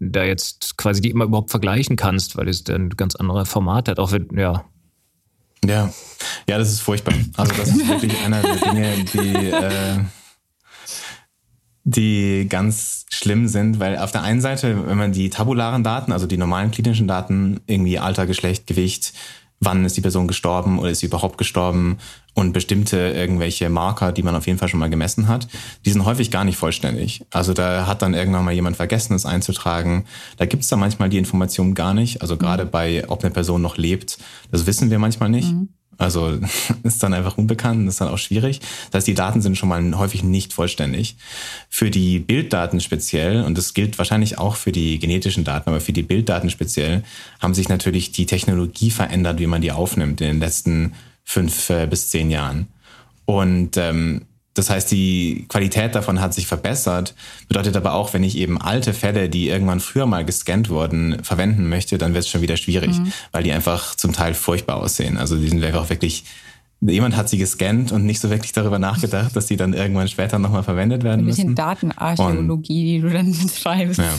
[0.00, 3.98] da jetzt quasi die immer überhaupt vergleichen kannst, weil es dann ganz andere Format hat,
[3.98, 4.64] auch wenn, ja.
[5.64, 5.92] Ja,
[6.48, 7.14] ja, das ist furchtbar.
[7.36, 10.00] Also das ist wirklich einer der Dinge, die äh,
[11.84, 16.26] die ganz schlimm sind, weil auf der einen Seite, wenn man die tabularen Daten, also
[16.26, 19.12] die normalen klinischen Daten, irgendwie Alter, Geschlecht, Gewicht,
[19.62, 21.98] wann ist die Person gestorben oder ist sie überhaupt gestorben
[22.34, 25.46] und bestimmte irgendwelche Marker, die man auf jeden Fall schon mal gemessen hat,
[25.84, 27.24] die sind häufig gar nicht vollständig.
[27.30, 30.04] Also da hat dann irgendwann mal jemand vergessen, es einzutragen.
[30.36, 32.22] Da gibt es dann manchmal die Informationen gar nicht.
[32.22, 32.70] Also gerade mhm.
[32.70, 34.18] bei, ob eine Person noch lebt,
[34.50, 35.52] das wissen wir manchmal nicht.
[35.52, 35.68] Mhm.
[36.02, 36.38] Also
[36.82, 38.60] ist dann einfach unbekannt und ist dann auch schwierig.
[38.90, 41.16] Das heißt, die Daten sind schon mal häufig nicht vollständig.
[41.68, 45.92] Für die Bilddaten speziell, und das gilt wahrscheinlich auch für die genetischen Daten, aber für
[45.92, 47.02] die Bilddaten speziell,
[47.40, 50.94] haben sich natürlich die Technologie verändert, wie man die aufnimmt in den letzten
[51.24, 52.68] fünf äh, bis zehn Jahren.
[53.24, 54.22] Und ähm,
[54.54, 57.14] das heißt, die Qualität davon hat sich verbessert.
[57.48, 61.68] Bedeutet aber auch, wenn ich eben alte Fälle, die irgendwann früher mal gescannt wurden, verwenden
[61.68, 63.12] möchte, dann wird es schon wieder schwierig, mhm.
[63.32, 65.16] weil die einfach zum Teil furchtbar aussehen.
[65.16, 66.24] Also die sind einfach wirklich,
[66.82, 70.38] jemand hat sie gescannt und nicht so wirklich darüber nachgedacht, dass sie dann irgendwann später
[70.38, 71.40] nochmal verwendet werden müssen.
[71.40, 74.00] Ein bisschen Datenarchäologie, und, die du dann schreibst.
[74.00, 74.12] Ja.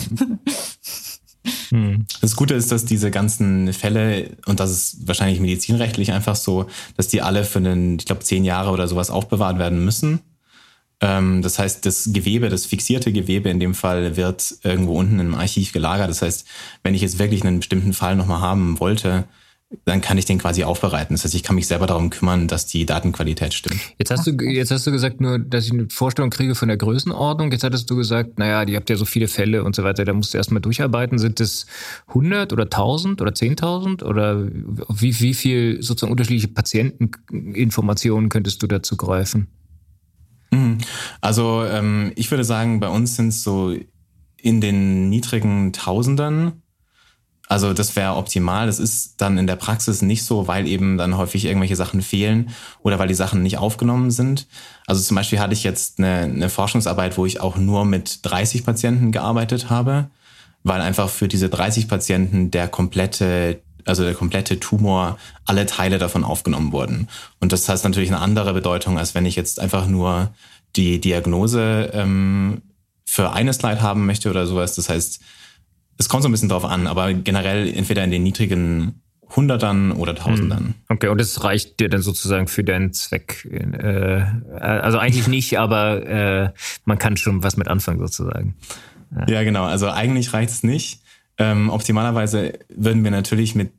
[1.70, 2.06] Hm.
[2.20, 6.66] Das Gute ist, dass diese ganzen Fälle, und das ist wahrscheinlich medizinrechtlich einfach so,
[6.96, 10.20] dass die alle für einen, ich glaube, zehn Jahre oder sowas aufbewahrt werden müssen.
[11.00, 15.34] Ähm, das heißt, das Gewebe, das fixierte Gewebe in dem Fall wird irgendwo unten im
[15.34, 16.08] Archiv gelagert.
[16.08, 16.46] Das heißt,
[16.82, 19.24] wenn ich jetzt wirklich einen bestimmten Fall nochmal haben wollte,
[19.84, 21.14] dann kann ich den quasi aufbereiten.
[21.14, 23.80] Das heißt, ich kann mich selber darum kümmern, dass die Datenqualität stimmt.
[23.98, 26.76] Jetzt hast du, jetzt hast du gesagt nur, dass ich eine Vorstellung kriege von der
[26.76, 27.52] Größenordnung.
[27.52, 30.12] Jetzt hattest du gesagt, naja, ihr habt ja so viele Fälle und so weiter, da
[30.12, 31.18] musst du erstmal durcharbeiten.
[31.18, 31.66] Sind es
[32.08, 38.96] 100 oder 1000 oder 10.000 oder wie, wie viel sozusagen unterschiedliche Patienteninformationen könntest du dazu
[38.96, 39.48] greifen?
[40.50, 40.78] Mhm.
[41.20, 43.74] Also ähm, ich würde sagen, bei uns sind es so
[44.36, 46.63] in den niedrigen Tausenden.
[47.46, 48.66] Also das wäre optimal.
[48.66, 52.50] Das ist dann in der Praxis nicht so, weil eben dann häufig irgendwelche Sachen fehlen
[52.82, 54.46] oder weil die Sachen nicht aufgenommen sind.
[54.86, 58.64] Also zum Beispiel hatte ich jetzt eine, eine Forschungsarbeit, wo ich auch nur mit 30
[58.64, 60.08] Patienten gearbeitet habe,
[60.62, 66.24] weil einfach für diese 30 Patienten der komplette also der komplette Tumor, alle Teile davon
[66.24, 67.08] aufgenommen wurden.
[67.40, 70.30] Und das heißt natürlich eine andere Bedeutung, als wenn ich jetzt einfach nur
[70.76, 72.62] die Diagnose ähm,
[73.04, 74.74] für eine Slide haben möchte oder sowas.
[74.74, 75.20] Das heißt,
[75.98, 79.00] es kommt so ein bisschen drauf an, aber generell entweder in den niedrigen
[79.34, 80.64] Hundertern oder Tausendern.
[80.66, 80.74] Hm.
[80.88, 83.48] Okay, und das reicht dir dann sozusagen für deinen Zweck.
[83.50, 84.24] Äh,
[84.60, 86.50] also eigentlich nicht, aber äh,
[86.84, 88.56] man kann schon was mit anfangen sozusagen.
[89.16, 89.64] Ja, ja genau.
[89.64, 91.00] Also eigentlich reicht es nicht.
[91.36, 93.72] Ähm, optimalerweise würden wir natürlich mit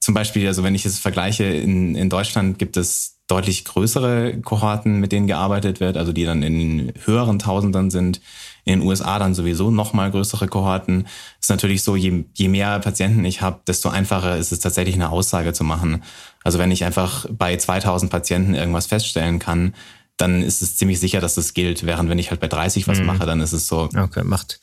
[0.00, 5.00] zum Beispiel, also wenn ich es vergleiche, in, in Deutschland gibt es deutlich größere Kohorten,
[5.00, 8.20] mit denen gearbeitet wird, also die dann in höheren Tausendern sind.
[8.68, 11.06] In den USA dann sowieso nochmal größere Kohorten.
[11.40, 15.08] Ist natürlich so, je, je mehr Patienten ich habe, desto einfacher ist es tatsächlich eine
[15.08, 16.02] Aussage zu machen.
[16.44, 19.72] Also wenn ich einfach bei 2000 Patienten irgendwas feststellen kann,
[20.18, 21.86] dann ist es ziemlich sicher, dass das gilt.
[21.86, 23.06] Während wenn ich halt bei 30 was mhm.
[23.06, 23.88] mache, dann ist es so.
[23.96, 24.60] Okay, macht,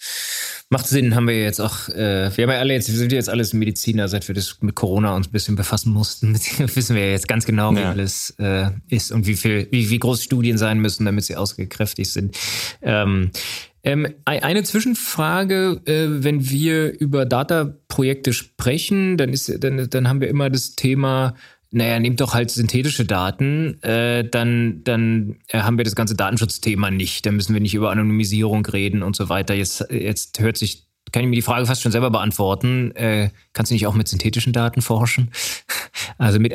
[0.69, 1.15] macht Sinn.
[1.15, 4.07] Haben wir jetzt auch, äh, wir haben ja alle jetzt, wir sind jetzt alles Mediziner,
[4.07, 6.35] seit wir das mit Corona uns ein bisschen befassen mussten.
[6.75, 7.89] wissen wir jetzt ganz genau, wie ja.
[7.89, 12.11] alles äh, ist und wie viel, wie, wie groß Studien sein müssen, damit sie ausgekräftigt
[12.11, 12.37] sind.
[12.81, 13.31] Ähm,
[13.86, 20.27] ähm, eine Zwischenfrage, äh, wenn wir über Data-Projekte sprechen, dann ist, dann, dann haben wir
[20.27, 21.36] immer das Thema,
[21.69, 26.89] naja, nehmt doch halt synthetische Daten, äh, dann, dann äh, haben wir das ganze Datenschutzthema
[26.89, 27.27] nicht.
[27.27, 29.53] Dann müssen wir nicht über Anonymisierung reden und so weiter.
[29.53, 32.91] Jetzt, jetzt hört sich kann ich mir die Frage fast schon selber beantworten.
[32.95, 35.31] Äh, kannst du nicht auch mit synthetischen Daten forschen?
[36.17, 36.53] Also mit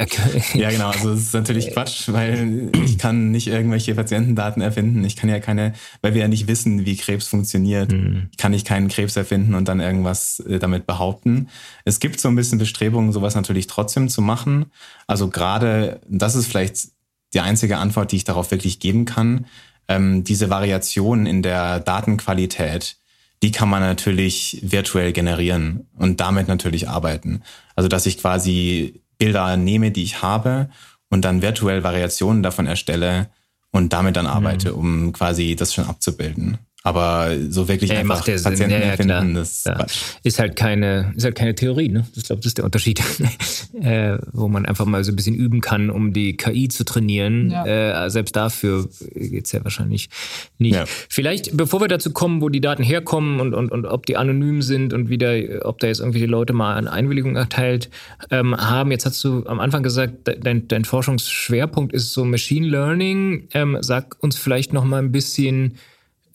[0.54, 0.90] Ja, genau.
[0.90, 5.04] Also das ist natürlich Quatsch, weil ich kann nicht irgendwelche Patientendaten erfinden.
[5.04, 8.28] Ich kann ja keine, weil wir ja nicht wissen, wie Krebs funktioniert, mhm.
[8.38, 11.48] kann ich keinen Krebs erfinden und dann irgendwas äh, damit behaupten.
[11.84, 14.66] Es gibt so ein bisschen Bestrebungen, sowas natürlich trotzdem zu machen.
[15.06, 16.88] Also gerade, das ist vielleicht
[17.34, 19.46] die einzige Antwort, die ich darauf wirklich geben kann.
[19.88, 22.99] Ähm, diese Variation in der Datenqualität,
[23.42, 27.42] die kann man natürlich virtuell generieren und damit natürlich arbeiten.
[27.74, 30.70] Also dass ich quasi Bilder nehme, die ich habe
[31.08, 33.30] und dann virtuell Variationen davon erstelle
[33.70, 34.78] und damit dann arbeite, mhm.
[34.78, 36.58] um quasi das schon abzubilden.
[36.82, 39.84] Aber so wirklich ja, einfach Patienten ja, ja, finden, das ja.
[40.22, 42.06] ist halt keine, ist halt keine Theorie, ne?
[42.16, 43.02] Ich glaube, das ist der Unterschied,
[43.82, 47.50] äh, wo man einfach mal so ein bisschen üben kann, um die KI zu trainieren.
[47.50, 48.06] Ja.
[48.06, 50.08] Äh, selbst dafür geht's ja wahrscheinlich
[50.56, 50.74] nicht.
[50.74, 50.84] Ja.
[50.86, 54.62] Vielleicht, bevor wir dazu kommen, wo die Daten herkommen und, und, und ob die anonym
[54.62, 55.34] sind und wieder,
[55.66, 57.90] ob da jetzt irgendwie die Leute mal eine Einwilligung erteilt
[58.30, 58.90] ähm, haben.
[58.90, 63.48] Jetzt hast du am Anfang gesagt, dein, dein Forschungsschwerpunkt ist so Machine Learning.
[63.52, 65.74] Ähm, sag uns vielleicht noch mal ein bisschen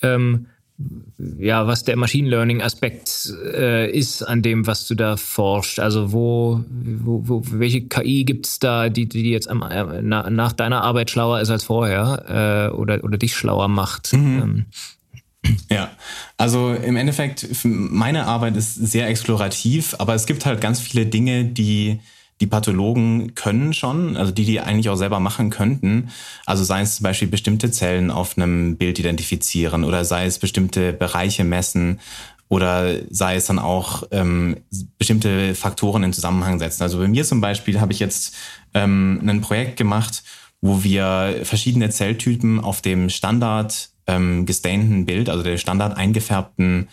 [0.05, 0.47] ähm,
[1.39, 5.79] ja, was der Machine Learning Aspekt äh, ist an dem, was du da forschst.
[5.79, 10.29] Also wo, wo, wo welche KI gibt es da, die, die jetzt am, äh, na,
[10.29, 14.11] nach deiner Arbeit schlauer ist als vorher äh, oder, oder dich schlauer macht?
[14.13, 14.41] Mhm.
[14.41, 14.65] Ähm.
[15.69, 15.91] Ja,
[16.37, 21.45] also im Endeffekt, meine Arbeit ist sehr explorativ, aber es gibt halt ganz viele Dinge,
[21.45, 21.99] die
[22.41, 26.09] die Pathologen können schon, also die, die eigentlich auch selber machen könnten.
[26.45, 30.91] Also sei es zum Beispiel bestimmte Zellen auf einem Bild identifizieren oder sei es bestimmte
[30.91, 31.99] Bereiche messen
[32.49, 34.57] oder sei es dann auch ähm,
[34.97, 36.83] bestimmte Faktoren in Zusammenhang setzen.
[36.83, 38.35] Also bei mir zum Beispiel habe ich jetzt
[38.73, 40.23] ähm, ein Projekt gemacht,
[40.61, 46.89] wo wir verschiedene Zelltypen auf dem Standard ähm, gestainten Bild, also der standard eingefärbten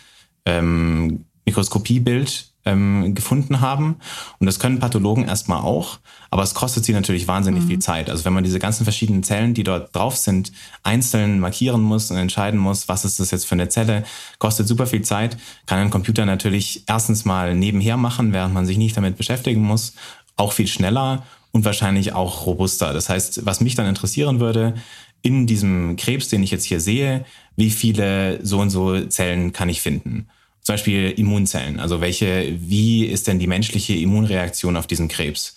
[0.47, 3.97] ähm, Mikroskopiebild ähm, gefunden haben.
[4.39, 5.99] Und das können Pathologen erstmal auch,
[6.31, 7.69] aber es kostet sie natürlich wahnsinnig mhm.
[7.69, 8.11] viel Zeit.
[8.11, 10.53] Also wenn man diese ganzen verschiedenen Zellen, die dort drauf sind,
[10.83, 14.05] einzeln markieren muss und entscheiden muss, was ist das jetzt für eine Zelle,
[14.39, 15.37] kostet super viel Zeit,
[15.67, 19.95] kann ein Computer natürlich erstens mal nebenher machen, während man sich nicht damit beschäftigen muss,
[20.37, 22.93] auch viel schneller und wahrscheinlich auch robuster.
[22.93, 24.75] Das heißt, was mich dann interessieren würde,
[25.23, 27.25] in diesem Krebs, den ich jetzt hier sehe,
[27.57, 30.27] wie viele so und so Zellen kann ich finden?
[30.63, 31.81] Zum Beispiel Immunzellen.
[31.81, 35.57] Also welche, wie ist denn die menschliche Immunreaktion auf diesen Krebs?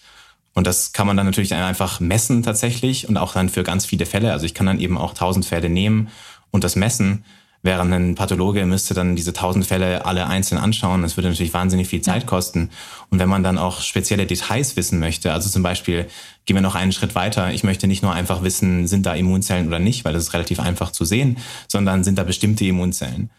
[0.53, 4.05] Und das kann man dann natürlich einfach messen tatsächlich und auch dann für ganz viele
[4.05, 4.31] Fälle.
[4.31, 6.07] Also ich kann dann eben auch tausend Fälle nehmen
[6.49, 7.25] und das messen,
[7.61, 11.01] während ein Pathologe müsste dann diese tausend Fälle alle einzeln anschauen.
[11.01, 12.69] Das würde natürlich wahnsinnig viel Zeit kosten.
[13.09, 16.07] Und wenn man dann auch spezielle Details wissen möchte, also zum Beispiel
[16.45, 17.51] gehen wir noch einen Schritt weiter.
[17.51, 20.59] Ich möchte nicht nur einfach wissen, sind da Immunzellen oder nicht, weil das ist relativ
[20.59, 21.37] einfach zu sehen,
[21.67, 23.29] sondern sind da bestimmte Immunzellen.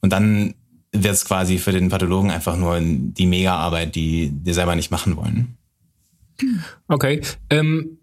[0.00, 0.54] Und dann
[0.94, 5.16] wird es quasi für den Pathologen einfach nur die Mega-Arbeit, die wir selber nicht machen
[5.16, 5.56] wollen.
[6.88, 7.20] Okay.
[7.50, 7.98] Ähm,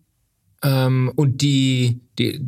[0.63, 2.39] ähm, und die, die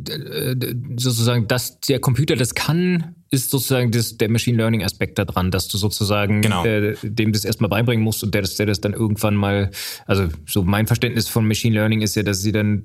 [0.96, 5.66] sozusagen, dass der Computer das kann, ist sozusagen das, der Machine Learning Aspekt daran, dass
[5.66, 6.64] du sozusagen genau.
[6.64, 9.72] äh, dem das erstmal beibringen musst und der das, der das dann irgendwann mal,
[10.06, 12.84] also so mein Verständnis von Machine Learning ist ja, dass sie dann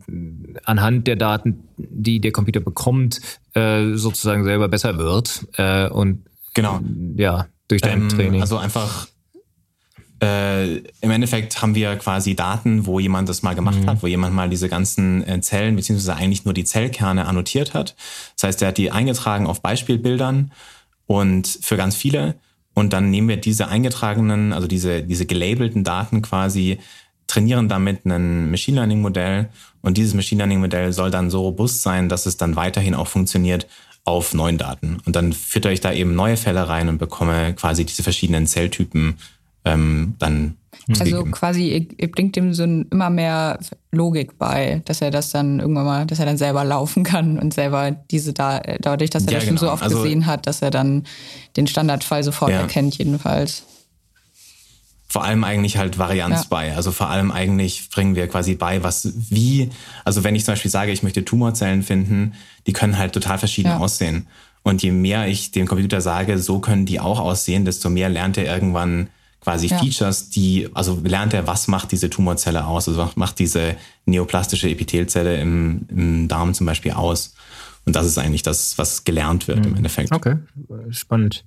[0.63, 3.21] anhand der Daten, die der Computer bekommt,
[3.53, 6.79] äh, sozusagen selber besser wird äh, und genau.
[7.15, 8.41] ja, durch dein ähm, Training.
[8.41, 9.07] Also einfach
[10.21, 13.89] äh, im Endeffekt haben wir quasi Daten, wo jemand das mal gemacht mhm.
[13.89, 17.95] hat, wo jemand mal diese ganzen äh, Zellen, beziehungsweise eigentlich nur die Zellkerne annotiert hat.
[18.35, 20.51] Das heißt, er hat die eingetragen auf Beispielbildern
[21.05, 22.35] und für ganz viele.
[22.73, 26.79] Und dann nehmen wir diese eingetragenen, also diese, diese gelabelten Daten quasi,
[27.27, 29.49] trainieren damit ein Machine Learning Modell.
[29.81, 33.07] Und dieses Machine Learning Modell soll dann so robust sein, dass es dann weiterhin auch
[33.07, 33.67] funktioniert
[34.03, 34.97] auf neuen Daten.
[35.05, 39.17] Und dann fütter ich da eben neue Fälle rein und bekomme quasi diese verschiedenen Zelltypen
[39.65, 40.55] ähm, dann.
[40.99, 43.59] Also quasi, ihr, ihr bringt ihm so immer mehr
[43.91, 47.53] Logik bei, dass er das dann irgendwann mal, dass er dann selber laufen kann und
[47.53, 49.67] selber diese da, dadurch, dass er ja, das schon genau.
[49.67, 51.03] so oft also, gesehen hat, dass er dann
[51.57, 52.61] den Standardfall sofort ja.
[52.61, 53.65] erkennt, jedenfalls
[55.09, 56.47] vor allem eigentlich halt Varianz ja.
[56.49, 56.75] bei.
[56.75, 59.71] Also vor allem eigentlich bringen wir quasi bei, was wie,
[60.05, 62.33] also wenn ich zum Beispiel sage, ich möchte Tumorzellen finden,
[62.67, 63.77] die können halt total verschieden ja.
[63.79, 64.27] aussehen.
[64.61, 68.37] Und je mehr ich dem Computer sage, so können die auch aussehen, desto mehr lernt
[68.37, 69.09] er irgendwann
[69.41, 69.79] quasi ja.
[69.79, 74.69] Features, die, also lernt er, was macht diese Tumorzelle aus, also was macht diese neoplastische
[74.69, 77.33] Epithelzelle im, im Darm zum Beispiel aus.
[77.85, 79.71] Und das ist eigentlich das, was gelernt wird mhm.
[79.71, 80.11] im Endeffekt.
[80.11, 80.35] Okay,
[80.91, 81.45] spannend.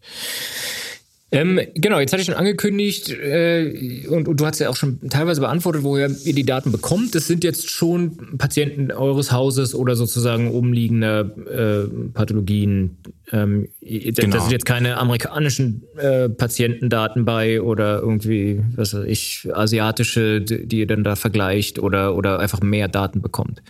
[1.34, 5.00] Ähm, genau, jetzt hatte ich schon angekündigt äh, und, und, du hast ja auch schon
[5.08, 7.14] teilweise beantwortet, woher ihr die Daten bekommt.
[7.14, 12.98] Das sind jetzt schon Patienten eures Hauses oder sozusagen umliegende äh, Pathologien.
[13.32, 14.36] Ähm, genau.
[14.36, 20.80] Da sind jetzt keine amerikanischen äh, Patientendaten bei oder irgendwie, was weiß ich, asiatische, die
[20.80, 23.62] ihr dann da vergleicht oder, oder einfach mehr Daten bekommt.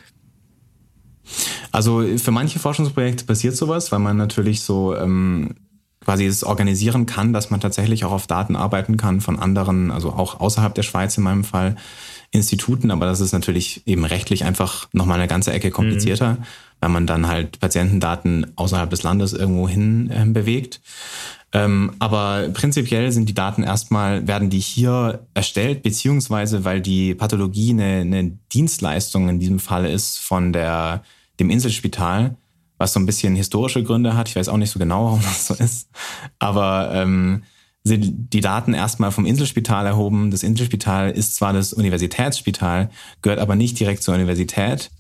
[1.71, 5.55] Also für manche Forschungsprojekte passiert sowas, weil man natürlich so ähm,
[6.05, 10.13] quasi es organisieren kann, dass man tatsächlich auch auf Daten arbeiten kann von anderen, also
[10.13, 11.77] auch außerhalb der Schweiz in meinem Fall,
[12.33, 16.45] Instituten, aber das ist natürlich eben rechtlich einfach nochmal eine ganze Ecke komplizierter, mhm.
[16.81, 20.81] weil man dann halt Patientendaten außerhalb des Landes irgendwo hin äh, bewegt.
[21.53, 27.71] Ähm, aber prinzipiell sind die Daten erstmal, werden die hier erstellt, beziehungsweise weil die Pathologie
[27.73, 31.03] eine, eine Dienstleistung in diesem Fall ist von der,
[31.39, 32.37] dem Inselspital,
[32.83, 34.29] was so ein bisschen historische Gründe hat.
[34.29, 35.89] Ich weiß auch nicht so genau, warum das so ist.
[36.39, 37.45] Aber ähm,
[37.85, 40.31] sind die Daten erstmal vom Inselspital erhoben.
[40.31, 42.91] Das Inselspital ist zwar das Universitätsspital,
[43.23, 44.91] gehört aber nicht direkt zur Universität.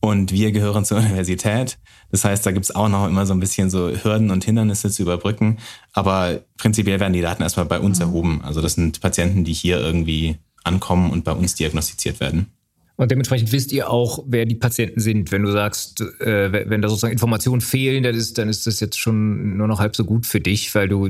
[0.00, 1.78] Und wir gehören zur Universität.
[2.12, 5.02] Das heißt, da gibt's auch noch immer so ein bisschen so Hürden und Hindernisse zu
[5.02, 5.58] überbrücken.
[5.92, 8.04] Aber prinzipiell werden die Daten erstmal bei uns mhm.
[8.04, 8.40] erhoben.
[8.44, 12.53] Also das sind Patienten, die hier irgendwie ankommen und bei uns diagnostiziert werden.
[12.96, 15.32] Und dementsprechend wisst ihr auch, wer die Patienten sind.
[15.32, 19.00] Wenn du sagst, äh, wenn da sozusagen Informationen fehlen, dann ist, dann ist das jetzt
[19.00, 21.08] schon nur noch halb so gut für dich, weil du,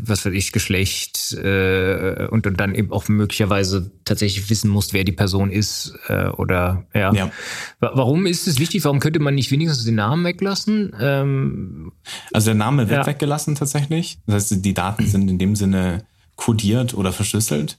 [0.00, 5.04] was weiß ich, Geschlecht äh, und, und dann eben auch möglicherweise tatsächlich wissen musst, wer
[5.04, 7.14] die Person ist äh, oder ja.
[7.14, 7.30] ja.
[7.78, 8.84] Warum ist es wichtig?
[8.84, 10.92] Warum könnte man nicht wenigstens den Namen weglassen?
[10.98, 11.92] Ähm,
[12.32, 13.06] also der Name wird ja.
[13.06, 14.18] weggelassen tatsächlich.
[14.26, 16.04] Das heißt, die Daten sind in dem Sinne
[16.34, 17.78] kodiert oder verschlüsselt.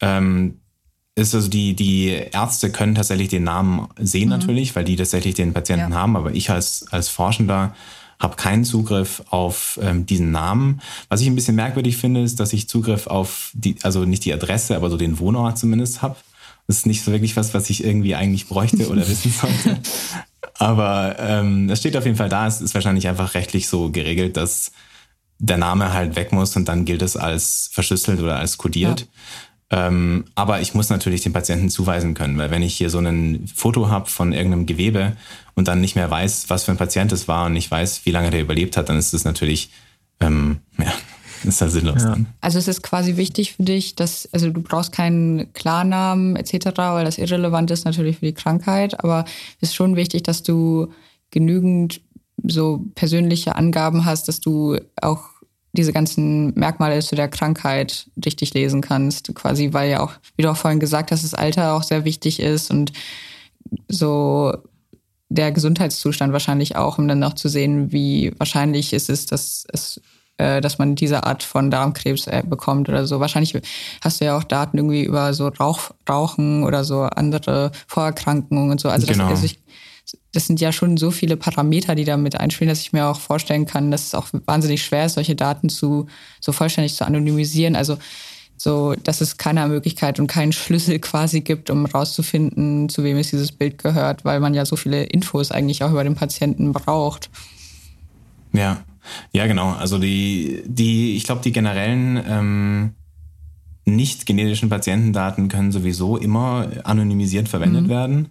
[0.00, 0.58] Ähm,
[1.16, 4.30] ist also die, die Ärzte können tatsächlich den Namen sehen mhm.
[4.30, 5.98] natürlich, weil die tatsächlich den Patienten ja.
[5.98, 7.74] haben, aber ich als, als Forschender
[8.18, 10.80] habe keinen Zugriff auf ähm, diesen Namen.
[11.08, 14.32] Was ich ein bisschen merkwürdig finde, ist, dass ich Zugriff auf die, also nicht die
[14.32, 16.16] Adresse, aber so den Wohnort zumindest habe.
[16.66, 19.80] Das ist nicht so wirklich was, was ich irgendwie eigentlich bräuchte oder wissen sollte.
[20.58, 22.46] Aber ähm, es steht auf jeden Fall da.
[22.46, 24.72] Es ist wahrscheinlich einfach rechtlich so geregelt, dass
[25.38, 29.00] der Name halt weg muss und dann gilt es als verschlüsselt oder als kodiert.
[29.00, 29.06] Ja.
[29.70, 33.46] Ähm, aber ich muss natürlich den Patienten zuweisen können, weil wenn ich hier so ein
[33.52, 35.16] Foto habe von irgendeinem Gewebe
[35.54, 38.10] und dann nicht mehr weiß, was für ein Patient es war und nicht weiß, wie
[38.10, 39.70] lange der überlebt hat, dann ist das natürlich,
[40.20, 40.92] ähm, ja,
[41.44, 42.10] ist das sinnlos ja.
[42.10, 42.26] dann.
[42.40, 47.04] Also es ist quasi wichtig für dich, dass, also du brauchst keinen Klarnamen etc., weil
[47.04, 49.24] das irrelevant ist natürlich für die Krankheit, aber
[49.60, 50.92] es ist schon wichtig, dass du
[51.30, 52.00] genügend
[52.42, 55.33] so persönliche Angaben hast, dass du auch
[55.74, 60.50] diese ganzen Merkmale zu der Krankheit richtig lesen kannst, quasi, weil ja auch, wie du
[60.50, 62.92] auch vorhin gesagt hast, das Alter auch sehr wichtig ist und
[63.88, 64.54] so
[65.28, 70.00] der Gesundheitszustand wahrscheinlich auch, um dann noch zu sehen, wie wahrscheinlich ist es, dass es
[70.36, 73.20] äh, dass man diese Art von Darmkrebs äh, bekommt oder so.
[73.20, 73.56] Wahrscheinlich
[74.00, 78.80] hast du ja auch Daten irgendwie über so Rauch, Rauchen oder so andere Vorerkrankungen und
[78.80, 78.88] so.
[78.88, 79.28] Also genau.
[79.28, 79.60] das, also ich,
[80.32, 83.20] das sind ja schon so viele Parameter, die da mit einspielen, dass ich mir auch
[83.20, 86.06] vorstellen kann, dass es auch wahnsinnig schwer ist, solche Daten zu
[86.40, 87.76] so vollständig zu anonymisieren.
[87.76, 87.98] Also
[88.56, 93.30] so, dass es keine Möglichkeit und keinen Schlüssel quasi gibt, um rauszufinden, zu wem es
[93.30, 97.30] dieses Bild gehört, weil man ja so viele Infos eigentlich auch über den Patienten braucht.
[98.52, 98.84] Ja,
[99.32, 99.72] ja, genau.
[99.72, 102.94] Also die, die, ich glaube, die generellen ähm,
[103.84, 107.88] nicht genetischen Patientendaten können sowieso immer anonymisiert verwendet mhm.
[107.88, 108.28] werden.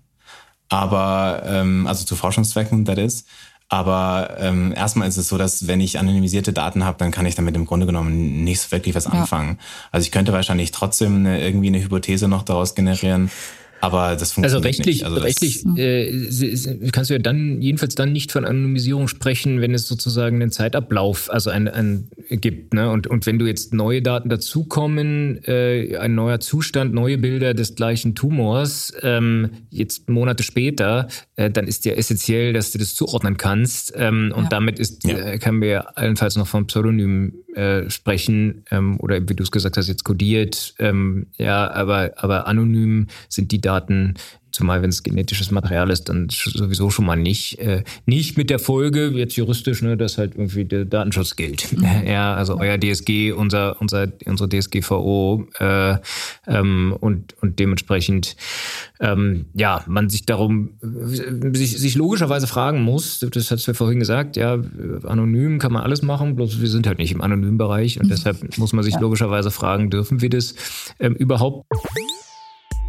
[0.73, 3.27] Aber, ähm, also zu Forschungszwecken, das ist.
[3.69, 7.35] Aber ähm, erstmal ist es so, dass wenn ich anonymisierte Daten habe, dann kann ich
[7.35, 9.57] damit im Grunde genommen nicht wirklich was anfangen.
[9.59, 9.65] Ja.
[9.91, 13.29] Also ich könnte wahrscheinlich trotzdem eine, irgendwie eine Hypothese noch daraus generieren,
[13.83, 15.05] aber das funktioniert also rechtlich, nicht.
[15.05, 19.89] Also rechtlich äh, kannst du ja dann jedenfalls dann nicht von Anonymisierung sprechen, wenn es
[19.89, 22.73] sozusagen einen Zeitablauf, also ein, ein gibt.
[22.73, 22.89] Ne?
[22.89, 27.75] Und, und wenn du jetzt neue Daten dazukommen, äh, ein neuer Zustand, neue Bilder des
[27.75, 33.35] gleichen Tumors, ähm, jetzt Monate später, äh, dann ist ja essentiell, dass du das zuordnen
[33.35, 33.91] kannst.
[33.97, 34.49] Ähm, und ja.
[34.49, 35.17] damit ist, ja.
[35.17, 39.75] äh, können wir allenfalls noch von Pseudonym äh, sprechen ähm, oder wie du es gesagt
[39.75, 40.73] hast, jetzt kodiert.
[40.79, 43.72] Ähm, ja, aber, aber anonym sind die Daten
[44.53, 47.59] zumal wenn es genetisches Material ist, dann sowieso schon mal nicht.
[47.59, 51.71] Äh, nicht mit der Folge, jetzt juristisch, ne, dass halt irgendwie der Datenschutz gilt.
[51.73, 51.83] Mhm.
[52.13, 55.95] Ja, also euer DSG, unser, unser, unsere DSGVO äh,
[56.47, 58.35] ähm, und, und dementsprechend
[58.99, 63.99] ähm, ja, man sich darum, sich, sich logischerweise fragen muss, das hast du ja vorhin
[63.99, 64.59] gesagt, ja,
[65.05, 68.11] anonym kann man alles machen, bloß wir sind halt nicht im anonymen Bereich und mhm.
[68.11, 68.99] deshalb muss man sich ja.
[68.99, 70.55] logischerweise fragen, dürfen wir das
[70.99, 71.65] ähm, überhaupt?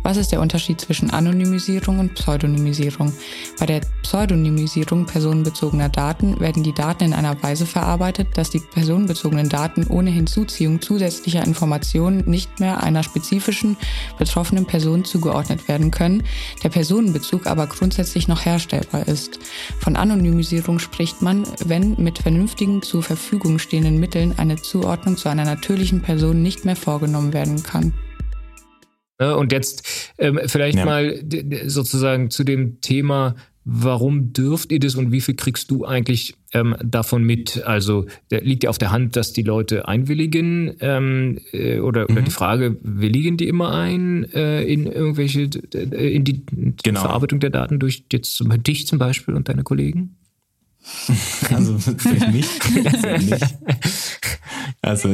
[0.05, 3.15] Was ist der Unterschied zwischen Anonymisierung und Pseudonymisierung?
[3.59, 9.49] Bei der Pseudonymisierung personenbezogener Daten werden die Daten in einer Weise verarbeitet, dass die personenbezogenen
[9.49, 13.79] Daten ohne Hinzuziehung zusätzlicher Informationen nicht mehr einer spezifischen
[14.19, 16.23] betroffenen Person zugeordnet werden können,
[16.63, 19.39] der Personenbezug aber grundsätzlich noch herstellbar ist.
[19.81, 25.47] Von Anonymisierung spricht man, wenn mit vernünftigen zur Verfügung stehenden Mitteln eine Zuordnung zu einer
[25.47, 27.95] natürlichen Person nicht mehr vorgenommen werden kann.
[29.21, 29.37] Ne?
[29.37, 30.85] Und jetzt ähm, vielleicht ja.
[30.85, 31.23] mal
[31.67, 33.35] sozusagen zu dem Thema,
[33.65, 37.65] warum dürft ihr das und wie viel kriegst du eigentlich ähm, davon mit?
[37.65, 42.17] Also liegt ja auf der Hand, dass die Leute einwilligen ähm, äh, oder, mhm.
[42.17, 46.45] oder die Frage, willigen die immer ein äh, in irgendwelche, äh, in die
[46.83, 47.01] genau.
[47.01, 50.17] Verarbeitung der Daten durch jetzt dich zum Beispiel und deine Kollegen?
[51.51, 52.49] Also durch mich
[53.21, 53.57] nicht.
[54.83, 55.09] Also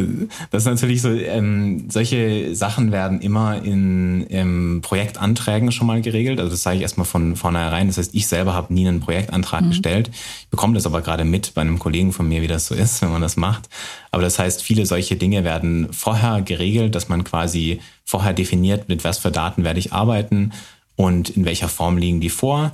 [0.50, 6.40] das ist natürlich so, ähm, solche Sachen werden immer in ähm, Projektanträgen schon mal geregelt.
[6.40, 7.86] Also das sage ich erstmal von vornherein.
[7.86, 9.68] Das heißt, ich selber habe nie einen Projektantrag mhm.
[9.68, 10.10] gestellt.
[10.12, 13.00] Ich bekomme das aber gerade mit bei einem Kollegen von mir, wie das so ist,
[13.02, 13.68] wenn man das macht.
[14.10, 19.04] Aber das heißt, viele solche Dinge werden vorher geregelt, dass man quasi vorher definiert, mit
[19.04, 20.52] was für Daten werde ich arbeiten
[20.96, 22.72] und in welcher Form liegen die vor.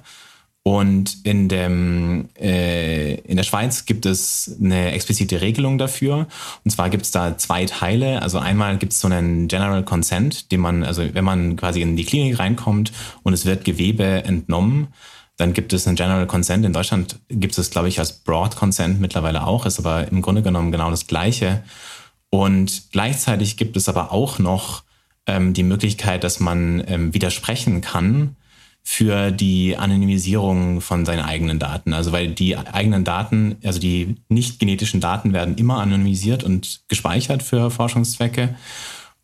[0.67, 6.27] Und in, dem, äh, in der Schweiz gibt es eine explizite Regelung dafür.
[6.65, 8.21] Und zwar gibt es da zwei Teile.
[8.21, 11.95] Also einmal gibt es so einen General Consent, den man, also wenn man quasi in
[11.95, 12.91] die Klinik reinkommt
[13.23, 14.89] und es wird Gewebe entnommen,
[15.37, 16.65] dann gibt es einen General Consent.
[16.65, 20.43] In Deutschland gibt es, glaube ich, als Broad Consent mittlerweile auch, ist aber im Grunde
[20.43, 21.63] genommen genau das Gleiche.
[22.29, 24.83] Und gleichzeitig gibt es aber auch noch
[25.29, 28.35] ähm, die Möglichkeit, dass man ähm, widersprechen kann
[28.89, 31.93] für die Anonymisierung von seinen eigenen Daten.
[31.93, 37.43] Also weil die eigenen Daten, also die nicht genetischen Daten werden immer anonymisiert und gespeichert
[37.43, 38.55] für Forschungszwecke.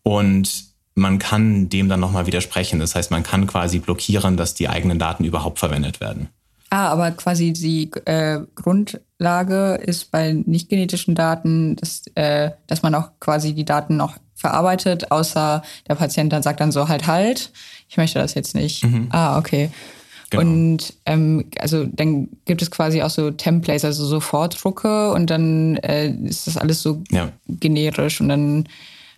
[0.02, 0.64] Und
[0.96, 2.80] man kann dem dann nochmal widersprechen.
[2.80, 6.28] Das heißt, man kann quasi blockieren, dass die eigenen Daten überhaupt verwendet werden.
[6.70, 12.96] Ah, aber quasi die äh, Grundlage ist bei nicht genetischen Daten, dass, äh, dass man
[12.96, 17.52] auch quasi die Daten noch verarbeitet, außer der Patient dann sagt dann so halt halt
[17.92, 18.84] ich möchte das jetzt nicht.
[18.84, 19.08] Mhm.
[19.10, 19.68] Ah, okay.
[20.30, 20.42] Genau.
[20.42, 25.76] Und ähm, also dann gibt es quasi auch so Templates, also so Vordrucke und dann
[25.76, 27.30] äh, ist das alles so ja.
[27.46, 28.66] generisch und dann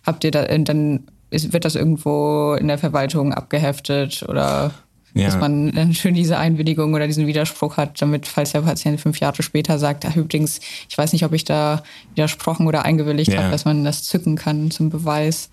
[0.05, 4.73] habt ihr da, dann ist, wird das irgendwo in der Verwaltung abgeheftet oder
[5.13, 5.27] ja.
[5.27, 9.21] dass man dann schön diese Einwilligung oder diesen Widerspruch hat, damit, falls der Patient fünf
[9.21, 10.59] Jahre später sagt, ach übrigens,
[10.89, 11.81] ich weiß nicht, ob ich da
[12.13, 13.39] widersprochen oder eingewilligt ja.
[13.39, 15.49] habe, dass man das zücken kann zum Beweis.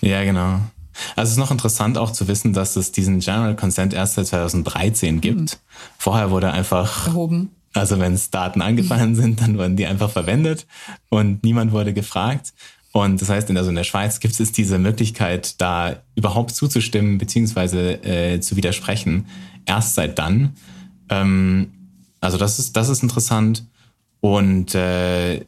[0.00, 0.58] Ja, genau.
[1.16, 4.26] Also es ist noch interessant auch zu wissen, dass es diesen General Consent erst seit
[4.26, 5.40] 2013 gibt.
[5.40, 5.48] Mhm.
[5.98, 7.50] Vorher wurde einfach erhoben.
[7.74, 10.66] Also wenn es Daten angefallen sind, dann wurden die einfach verwendet
[11.10, 12.52] und niemand wurde gefragt.
[12.92, 17.18] Und das heißt, in, also in der Schweiz gibt es diese Möglichkeit, da überhaupt zuzustimmen
[17.18, 17.92] bzw.
[17.92, 19.26] äh, zu widersprechen.
[19.66, 20.54] Erst seit dann.
[21.10, 21.72] Ähm,
[22.20, 23.66] also das ist, das ist interessant.
[24.20, 25.44] Und äh,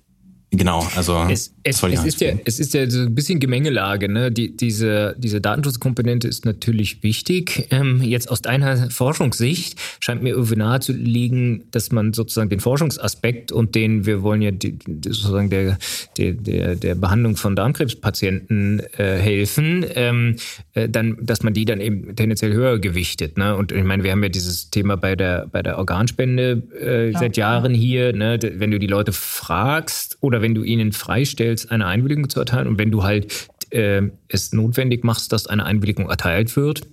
[0.52, 4.10] Genau, also es, es, es ist ja, es ist ja so ein bisschen Gemengelage.
[4.10, 4.32] Ne?
[4.32, 7.68] Die, diese, diese Datenschutzkomponente ist natürlich wichtig.
[7.70, 12.58] Ähm, jetzt aus deiner Forschungssicht scheint mir irgendwie nahe zu liegen, dass man sozusagen den
[12.58, 15.78] Forschungsaspekt und den, wir wollen ja die, sozusagen der,
[16.18, 20.34] der, der, der Behandlung von Darmkrebspatienten äh, helfen, ähm,
[20.74, 23.38] äh, dann, dass man die dann eben tendenziell höher gewichtet.
[23.38, 23.54] Ne?
[23.54, 27.18] Und ich meine, wir haben ja dieses Thema bei der, bei der Organspende äh, ja,
[27.20, 27.80] seit Jahren ja.
[27.80, 28.12] hier.
[28.12, 28.36] Ne?
[28.56, 32.66] Wenn du die Leute fragst oder oder wenn du ihnen freistellst, eine Einwilligung zu erteilen
[32.66, 36.88] und wenn du halt äh, es notwendig machst, dass eine Einwilligung erteilt wird,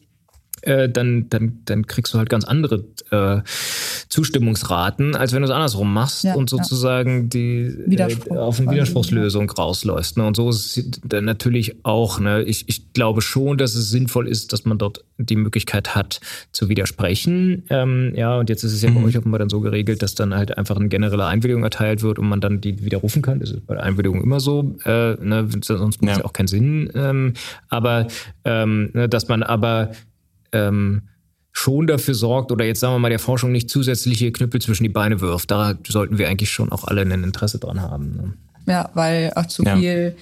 [0.68, 3.42] äh, dann, dann, dann kriegst du halt ganz andere äh,
[4.10, 7.28] Zustimmungsraten, als wenn du es andersrum machst ja, und sozusagen ja.
[7.28, 10.18] die äh, auf eine Widerspruchslösung rausläufst.
[10.18, 10.26] Ne?
[10.26, 12.20] Und so ist es dann natürlich auch.
[12.20, 12.44] Ne?
[12.44, 16.20] Ich, ich glaube schon, dass es sinnvoll ist, dass man dort die Möglichkeit hat
[16.52, 17.64] zu widersprechen.
[17.70, 19.06] Ähm, ja, und jetzt ist es ja bei mhm.
[19.06, 22.28] euch offenbar dann so geregelt, dass dann halt einfach eine generelle Einwilligung erteilt wird und
[22.28, 23.40] man dann die widerrufen kann.
[23.40, 24.76] Das ist bei der Einwilligung immer so.
[24.84, 25.48] Äh, ne?
[25.62, 26.24] Sonst macht es ja.
[26.24, 26.92] ja auch keinen Sinn.
[26.94, 27.34] Ähm,
[27.70, 28.08] aber
[28.44, 29.92] ähm, ne, dass man aber
[30.52, 31.04] ähm,
[31.52, 34.90] schon dafür sorgt oder jetzt sagen wir mal der Forschung nicht zusätzliche Knüppel zwischen die
[34.90, 35.50] Beine wirft.
[35.50, 38.16] Da sollten wir eigentlich schon auch alle ein Interesse dran haben.
[38.16, 38.34] Ne?
[38.68, 39.76] Ja, weil auch zu ja.
[39.76, 40.16] viel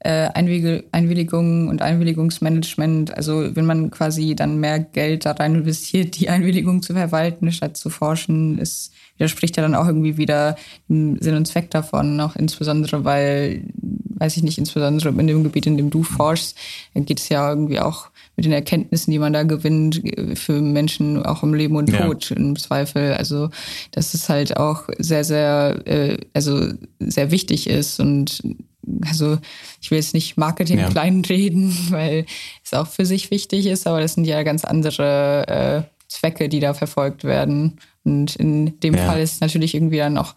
[0.00, 6.28] äh, Einwilligungen und Einwilligungsmanagement, also wenn man quasi dann mehr Geld da rein investiert, die
[6.28, 10.56] Einwilligung zu verwalten, statt zu forschen, ist, widerspricht ja dann auch irgendwie wieder
[10.88, 15.66] dem Sinn und Zweck davon, auch insbesondere, weil, weiß ich nicht, insbesondere in dem Gebiet,
[15.66, 16.56] in dem du forschst,
[16.94, 18.08] geht es ja irgendwie auch
[18.38, 20.00] mit den Erkenntnissen, die man da gewinnt,
[20.34, 22.36] für Menschen auch im Leben und Tod ja.
[22.36, 23.14] im Zweifel.
[23.14, 23.50] Also
[23.90, 26.68] dass es halt auch sehr, sehr, äh, also
[27.00, 28.40] sehr wichtig ist und
[29.04, 29.38] also
[29.80, 30.88] ich will jetzt nicht Marketing ja.
[30.88, 32.26] kleinreden, weil
[32.64, 36.60] es auch für sich wichtig ist, aber das sind ja ganz andere äh, Zwecke, die
[36.60, 37.80] da verfolgt werden.
[38.04, 39.04] Und in dem ja.
[39.04, 40.36] Fall ist es natürlich irgendwie dann auch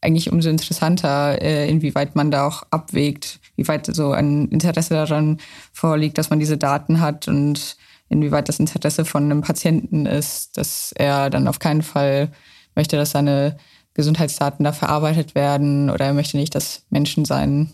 [0.00, 5.38] eigentlich umso interessanter, äh, inwieweit man da auch abwägt, wie weit so ein Interesse daran
[5.72, 7.76] vorliegt, dass man diese Daten hat und
[8.08, 12.30] inwieweit das Interesse von einem Patienten ist, dass er dann auf keinen Fall
[12.74, 13.56] möchte, dass seine
[13.94, 17.72] Gesundheitsdaten da verarbeitet werden oder er möchte nicht, dass Menschen sein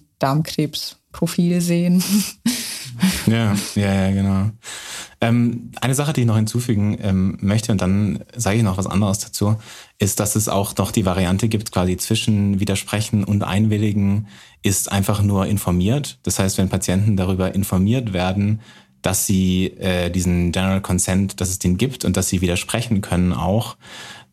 [1.14, 2.02] Darmkrebsprofil sehen.
[3.26, 4.50] Ja, ja, ja, genau.
[5.20, 8.86] Ähm, eine Sache, die ich noch hinzufügen ähm, möchte, und dann sage ich noch was
[8.86, 9.56] anderes dazu,
[9.98, 14.28] ist, dass es auch noch die Variante gibt, quasi zwischen Widersprechen und Einwilligen,
[14.62, 16.18] ist einfach nur informiert.
[16.22, 18.60] Das heißt, wenn Patienten darüber informiert werden,
[19.02, 23.32] dass sie äh, diesen General Consent, dass es den gibt und dass sie widersprechen können
[23.32, 23.76] auch,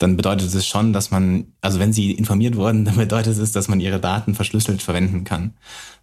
[0.02, 3.68] dann bedeutet es schon, dass man, also wenn sie informiert wurden, dann bedeutet es, dass
[3.68, 5.54] man ihre Daten verschlüsselt verwenden kann.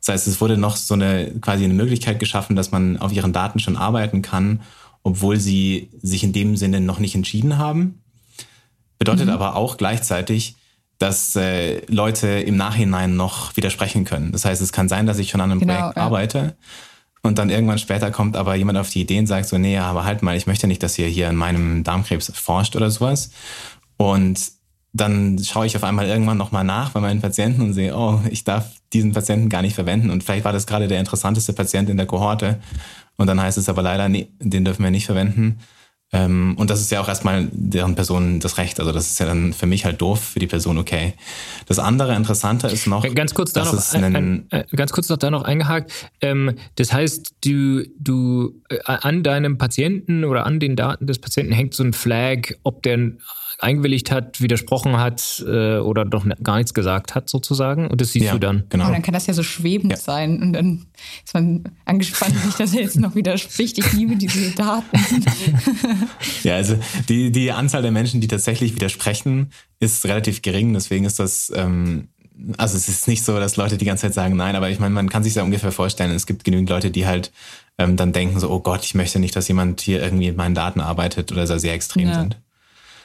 [0.01, 3.33] Das heißt, es wurde noch so eine quasi eine Möglichkeit geschaffen, dass man auf ihren
[3.33, 4.63] Daten schon arbeiten kann,
[5.03, 8.03] obwohl sie sich in dem Sinne noch nicht entschieden haben.
[8.99, 9.33] Bedeutet mhm.
[9.33, 10.57] aber auch gleichzeitig,
[10.99, 14.33] dass äh, Leute im Nachhinein noch widersprechen können.
[14.33, 16.03] Das heißt, es kann sein, dass ich schon an einem genau, Projekt ja.
[16.03, 16.57] arbeite
[17.23, 20.05] und dann irgendwann später kommt aber jemand auf die Idee und sagt so, nee, aber
[20.05, 23.31] halt mal, ich möchte nicht, dass ihr hier in meinem Darmkrebs forscht oder sowas.
[23.99, 24.53] Und
[24.95, 28.45] dann schaue ich auf einmal irgendwann nochmal nach bei meinen Patienten und sehe, oh, ich
[28.45, 30.11] darf diesen Patienten gar nicht verwenden.
[30.11, 32.59] Und vielleicht war das gerade der interessanteste Patient in der Kohorte.
[33.17, 35.59] Und dann heißt es aber leider, nee, den dürfen wir nicht verwenden.
[36.11, 38.81] Ähm, und das ist ja auch erstmal deren Person das Recht.
[38.81, 41.13] Also das ist ja dann für mich halt doof, für die Person okay.
[41.67, 45.19] Das andere Interessante ist noch, ganz kurz da noch, ein, ein, ein, ganz kurz noch
[45.19, 45.93] da noch eingehakt.
[46.23, 51.53] Ähm, das heißt, du du äh, an deinem Patienten oder an den Daten des Patienten
[51.53, 53.13] hängt so ein Flag, ob der
[53.59, 57.89] eingewilligt hat, widersprochen hat äh, oder doch gar nichts gesagt hat, sozusagen.
[57.89, 58.65] Und das siehst ja, du dann.
[58.69, 58.87] Genau.
[58.87, 59.99] Und dann kann das ja so schwebend ja.
[59.99, 60.41] sein.
[60.41, 60.87] Und dann
[61.25, 63.77] ist man angespannt, nicht, dass er jetzt noch widerspricht.
[63.79, 64.97] Ich liebe diese Daten.
[66.45, 66.79] ja, also
[67.09, 69.51] die, die Anzahl der Menschen, die tatsächlich widersprechen,
[69.81, 70.73] ist relativ gering.
[70.73, 71.53] Deswegen ist das.
[71.55, 72.09] Ähm,
[72.57, 74.95] also es ist nicht so, dass Leute die ganze Zeit sagen nein, aber ich meine,
[74.95, 77.33] man kann sich ja ungefähr vorstellen, es gibt genügend Leute, die halt
[77.79, 80.55] ähm, dann denken so, oh Gott, ich möchte nicht, dass jemand hier irgendwie mit meinen
[80.55, 82.15] Daten arbeitet oder sehr extrem ja.
[82.15, 82.41] sind.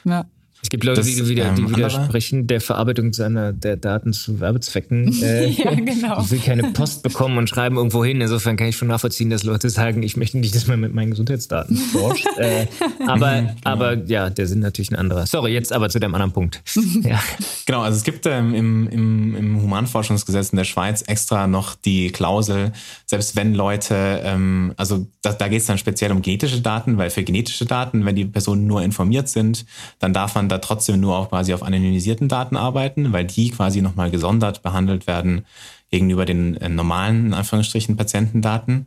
[0.04, 0.26] Ja.
[0.64, 4.40] Es gibt Leute, das, die, wieder, die ähm, widersprechen der Verarbeitung seiner der Daten zu
[4.40, 5.14] Werbezwecken.
[5.24, 6.20] Äh, ja, genau.
[6.20, 8.20] Ich will keine Post bekommen und schreiben irgendwo hin.
[8.20, 11.10] Insofern kann ich schon nachvollziehen, dass Leute sagen, ich möchte nicht, dass man mit meinen
[11.10, 12.26] Gesundheitsdaten forscht.
[12.36, 12.66] äh,
[13.06, 13.58] aber, mhm, genau.
[13.62, 15.26] aber ja, der sind natürlich ein anderer.
[15.26, 16.62] Sorry, jetzt aber zu dem anderen Punkt.
[17.02, 17.20] ja.
[17.64, 22.10] Genau, also es gibt ähm, im, im, im Humanforschungsgesetz in der Schweiz extra noch die
[22.10, 22.72] Klausel,
[23.06, 27.10] selbst wenn Leute, ähm, also da, da geht es dann speziell um genetische Daten, weil
[27.10, 29.64] für genetische Daten, wenn die Personen nur informiert sind,
[30.00, 33.82] dann darf man da trotzdem nur auch quasi auf anonymisierten Daten arbeiten, weil die quasi
[33.82, 35.44] nochmal gesondert behandelt werden
[35.90, 38.86] gegenüber den äh, normalen, in Anführungsstrichen, Patientendaten.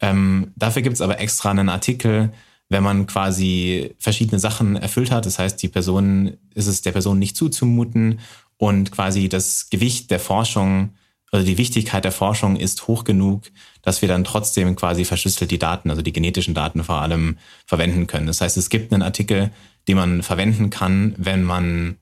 [0.00, 2.32] Ähm, dafür gibt es aber extra einen Artikel,
[2.68, 5.26] wenn man quasi verschiedene Sachen erfüllt hat.
[5.26, 8.20] Das heißt, die Person ist es der Person nicht zuzumuten
[8.56, 10.90] und quasi das Gewicht der Forschung
[11.32, 13.44] also die Wichtigkeit der Forschung ist hoch genug,
[13.80, 18.06] dass wir dann trotzdem quasi verschlüsselt die Daten, also die genetischen Daten vor allem, verwenden
[18.06, 18.26] können.
[18.26, 19.50] Das heißt, es gibt einen Artikel,
[19.88, 21.96] den man verwenden kann, wenn man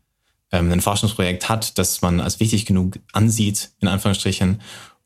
[0.52, 4.60] ähm, ein Forschungsprojekt hat, das man als wichtig genug ansieht, in Anführungsstrichen,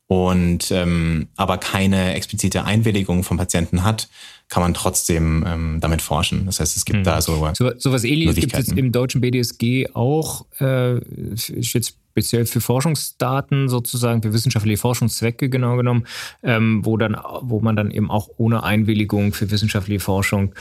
[0.07, 4.07] und ähm, aber keine explizite Einwilligung vom Patienten hat,
[4.49, 6.45] kann man trotzdem ähm, damit forschen.
[6.45, 7.03] Das heißt, es gibt hm.
[7.03, 10.45] da so so, so was Ähnliches gibt es im deutschen BDSG auch.
[10.59, 10.99] Äh,
[11.35, 16.05] jetzt speziell für Forschungsdaten sozusagen, für wissenschaftliche Forschungszwecke genau genommen,
[16.43, 20.53] ähm, wo dann, wo man dann eben auch ohne Einwilligung für wissenschaftliche Forschung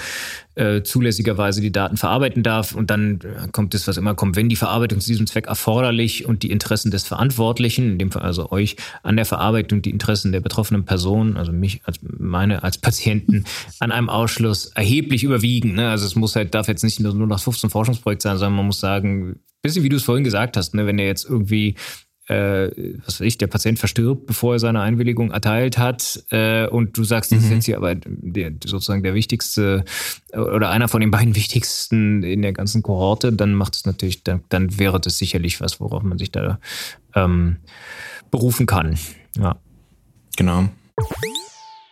[0.54, 2.74] äh, zulässigerweise die Daten verarbeiten darf.
[2.74, 6.26] Und dann äh, kommt das, was immer kommt, wenn die Verarbeitung zu diesem Zweck erforderlich
[6.26, 10.32] und die Interessen des Verantwortlichen, in dem Fall also euch an der Verarbeitung, die Interessen
[10.32, 13.44] der betroffenen Person, also mich als meine als Patienten,
[13.80, 15.74] an einem Ausschluss erheblich überwiegen.
[15.74, 15.90] Ne?
[15.90, 18.80] Also es muss halt, darf jetzt nicht nur nach 15 Forschungsprojekt sein, sondern man muss
[18.80, 21.74] sagen, bisschen wie du es vorhin gesagt hast, ne, wenn er jetzt irgendwie
[22.26, 22.70] äh,
[23.04, 27.04] was weiß ich, der Patient verstirbt, bevor er seine Einwilligung erteilt hat, äh, und du
[27.04, 27.44] sagst, das mhm.
[27.44, 29.84] ist jetzt hier aber der, sozusagen der wichtigste
[30.32, 34.42] oder einer von den beiden wichtigsten in der ganzen Kohorte, dann macht es natürlich, dann,
[34.48, 36.58] dann, wäre das sicherlich was, worauf man sich da
[37.14, 37.56] ähm,
[38.30, 38.98] berufen kann.
[39.36, 39.56] Ja.
[40.36, 40.68] Genau.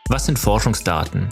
[0.09, 1.29] Was sind Forschungsdaten?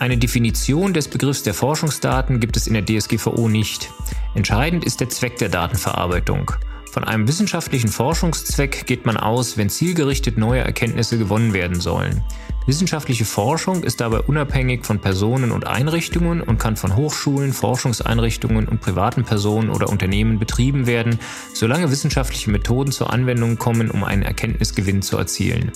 [0.00, 3.90] Eine Definition des Begriffs der Forschungsdaten gibt es in der DSGVO nicht.
[4.34, 6.52] Entscheidend ist der Zweck der Datenverarbeitung.
[6.98, 12.24] Von einem wissenschaftlichen Forschungszweck geht man aus, wenn zielgerichtet neue Erkenntnisse gewonnen werden sollen.
[12.66, 18.80] Wissenschaftliche Forschung ist dabei unabhängig von Personen und Einrichtungen und kann von Hochschulen, Forschungseinrichtungen und
[18.80, 21.20] privaten Personen oder Unternehmen betrieben werden,
[21.54, 25.70] solange wissenschaftliche Methoden zur Anwendung kommen, um einen Erkenntnisgewinn zu erzielen.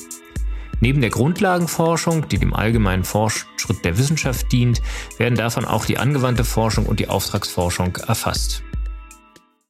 [0.80, 4.82] Neben der Grundlagenforschung, die dem allgemeinen Fortschritt der Wissenschaft dient,
[5.18, 8.64] werden davon auch die angewandte Forschung und die Auftragsforschung erfasst.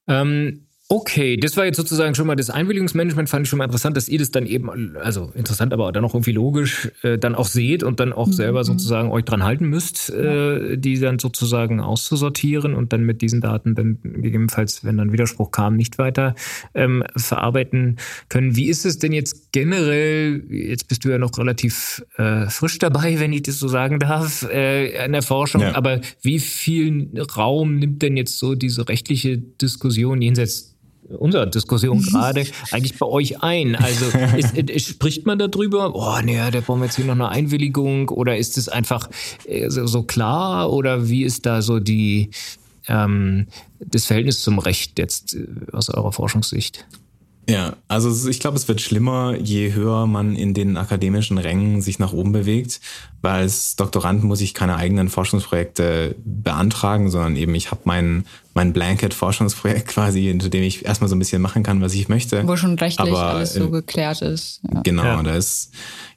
[0.08, 3.96] Ähm, Okay, das war jetzt sozusagen schon mal das Einwilligungsmanagement, fand ich schon mal interessant,
[3.96, 7.46] dass ihr das dann eben, also interessant, aber dann auch irgendwie logisch, äh, dann auch
[7.46, 8.32] seht und dann auch mhm.
[8.34, 13.40] selber sozusagen euch dran halten müsst, äh, die dann sozusagen auszusortieren und dann mit diesen
[13.40, 16.34] Daten dann gegebenenfalls, wenn dann Widerspruch kam, nicht weiter
[16.74, 17.96] ähm, verarbeiten
[18.28, 18.54] können.
[18.54, 23.18] Wie ist es denn jetzt generell, jetzt bist du ja noch relativ äh, frisch dabei,
[23.18, 25.74] wenn ich das so sagen darf, äh, in der Forschung, ja.
[25.74, 30.72] aber wie viel Raum nimmt denn jetzt so diese rechtliche Diskussion jenseits
[31.08, 33.76] unserer Diskussion gerade eigentlich bei euch ein?
[33.76, 37.28] Also ist, ist, spricht man darüber, oh nee, da brauchen wir jetzt hier noch eine
[37.28, 39.08] Einwilligung oder ist es einfach
[39.46, 42.30] äh, so, so, klar oder wie ist da so die
[42.88, 43.46] ähm,
[43.78, 46.86] das Verhältnis zum Recht jetzt äh, aus eurer Forschungssicht?
[47.52, 51.98] Ja, also ich glaube, es wird schlimmer, je höher man in den akademischen Rängen sich
[51.98, 52.80] nach oben bewegt,
[53.20, 58.24] weil als Doktorand muss ich keine eigenen Forschungsprojekte beantragen, sondern eben ich habe mein,
[58.54, 62.46] mein Blanket-Forschungsprojekt quasi, in dem ich erstmal so ein bisschen machen kann, was ich möchte.
[62.48, 64.62] Wo schon rechtlich aber, alles so geklärt ist.
[64.72, 64.80] Ja.
[64.80, 65.22] Genau, ja.
[65.22, 65.72] da ist.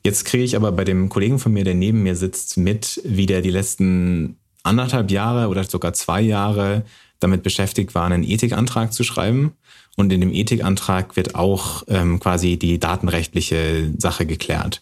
[0.05, 3.25] Jetzt kriege ich aber bei dem Kollegen von mir, der neben mir sitzt, mit, wie
[3.25, 6.85] der die letzten anderthalb Jahre oder sogar zwei Jahre
[7.19, 9.53] damit beschäftigt war, einen Ethikantrag zu schreiben.
[9.95, 14.81] Und in dem Ethikantrag wird auch ähm, quasi die datenrechtliche Sache geklärt.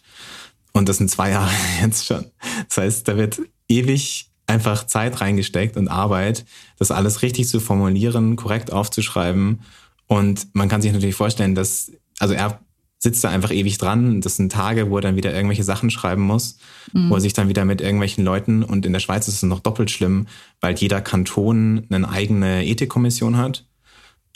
[0.72, 2.26] Und das sind zwei Jahre jetzt schon.
[2.68, 6.44] Das heißt, da wird ewig einfach Zeit reingesteckt und Arbeit,
[6.78, 9.60] das alles richtig zu formulieren, korrekt aufzuschreiben.
[10.06, 12.60] Und man kann sich natürlich vorstellen, dass, also er
[12.98, 14.20] sitzt da einfach ewig dran.
[14.20, 16.58] Das sind Tage, wo er dann wieder irgendwelche Sachen schreiben muss,
[16.92, 17.10] mhm.
[17.10, 19.60] wo er sich dann wieder mit irgendwelchen Leuten, und in der Schweiz ist es noch
[19.60, 20.26] doppelt schlimm,
[20.60, 23.66] weil jeder Kanton eine eigene Ethikkommission hat.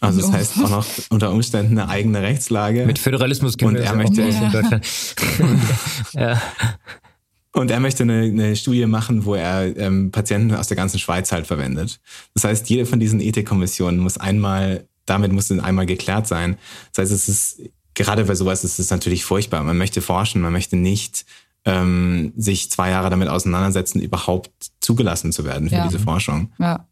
[0.00, 2.86] Also das heißt auch noch unter Umständen eine eigene Rechtslage.
[2.86, 4.28] Mit Föderalismus und er möchte ja.
[4.28, 4.86] in Deutschland.
[6.12, 6.42] ja.
[7.52, 11.32] Und er möchte eine, eine Studie machen, wo er ähm, Patienten aus der ganzen Schweiz
[11.32, 12.00] halt verwendet.
[12.34, 16.58] Das heißt, jede von diesen Ethikkommissionen muss einmal, damit muss einmal geklärt sein.
[16.92, 17.60] Das heißt, es ist
[17.94, 19.64] gerade bei sowas ist es natürlich furchtbar.
[19.64, 21.26] Man möchte forschen, man möchte nicht
[21.64, 25.86] ähm, sich zwei Jahre damit auseinandersetzen, überhaupt zugelassen zu werden für ja.
[25.86, 26.52] diese Forschung.
[26.58, 26.86] Ja.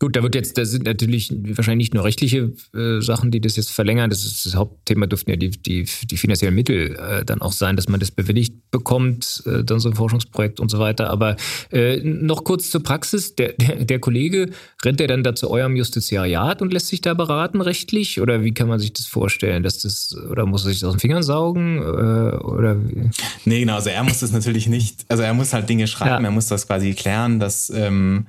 [0.00, 3.56] Gut, da wird jetzt, da sind natürlich wahrscheinlich nicht nur rechtliche äh, Sachen, die das
[3.56, 4.08] jetzt verlängern.
[4.08, 7.76] Das ist das Hauptthema, dürften ja die, die, die finanziellen Mittel äh, dann auch sein,
[7.76, 11.10] dass man das bewilligt bekommt, äh, dann so ein Forschungsprojekt und so weiter.
[11.10, 11.36] Aber
[11.70, 13.34] äh, noch kurz zur Praxis.
[13.34, 14.48] Der, der, der Kollege,
[14.82, 18.22] rennt der dann da zu eurem Justiziariat und lässt sich da beraten rechtlich?
[18.22, 19.62] Oder wie kann man sich das vorstellen?
[19.62, 21.76] Dass das, oder muss er sich das aus den Fingern saugen?
[21.76, 23.10] Äh, oder wie?
[23.44, 26.28] Nee, genau, also er muss das natürlich nicht, also er muss halt Dinge schreiben, ja.
[26.30, 28.26] er muss das quasi klären, dass ähm,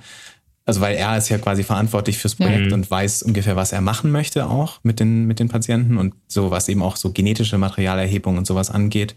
[0.71, 2.73] Also weil er ist ja quasi verantwortlich fürs Projekt ja.
[2.73, 6.49] und weiß ungefähr, was er machen möchte auch mit den, mit den Patienten und so,
[6.49, 9.13] was eben auch so genetische Materialerhebung und sowas angeht.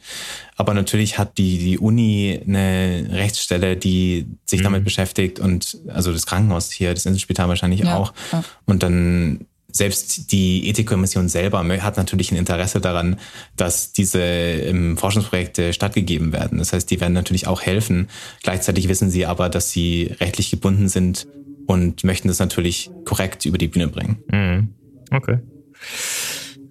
[0.57, 4.65] Aber natürlich hat die, die Uni eine Rechtsstelle, die sich mhm.
[4.65, 7.99] damit beschäftigt und also das Krankenhaus hier, das Inselspital wahrscheinlich ja.
[7.99, 8.13] auch.
[8.33, 8.43] Ja.
[8.67, 13.21] Und dann selbst die Ethikkommission selber hat natürlich ein Interesse daran,
[13.57, 16.59] dass diese ähm, Forschungsprojekte stattgegeben werden.
[16.59, 18.09] Das heißt, die werden natürlich auch helfen.
[18.43, 21.29] Gleichzeitig wissen sie aber, dass sie rechtlich gebunden sind
[21.67, 24.19] und möchten das natürlich korrekt über die Bühne bringen.
[24.31, 24.69] Mhm.
[25.11, 25.39] Okay.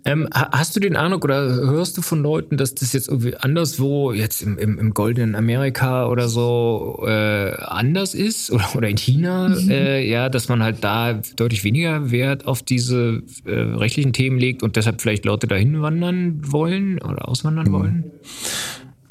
[0.06, 4.12] Ähm, hast du den Eindruck oder hörst du von Leuten, dass das jetzt irgendwie anderswo,
[4.12, 8.52] jetzt im, im, im goldenen Amerika oder so, äh, anders ist?
[8.52, 9.70] Oder, oder in China, mhm.
[9.70, 14.62] äh, ja, dass man halt da deutlich weniger Wert auf diese äh, rechtlichen Themen legt
[14.62, 17.72] und deshalb vielleicht Leute dahin wandern wollen oder auswandern mhm.
[17.72, 18.12] wollen?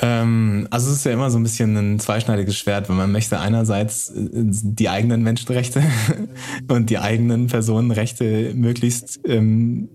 [0.02, 3.38] Ähm, also es ist ja immer so ein bisschen ein zweischneidiges Schwert, wenn man möchte
[3.38, 5.82] einerseits äh, die eigenen Menschenrechte
[6.68, 9.88] und die eigenen Personenrechte möglichst ähm,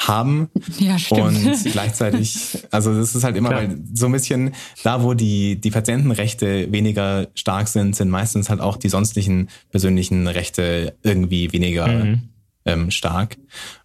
[0.00, 0.48] haben.
[0.78, 1.20] Ja, stimmt.
[1.20, 5.70] Und gleichzeitig, also das ist halt immer weil so ein bisschen da, wo die, die
[5.70, 12.28] Patientenrechte weniger stark sind, sind meistens halt auch die sonstigen persönlichen Rechte irgendwie weniger mhm.
[12.64, 13.36] ähm, stark.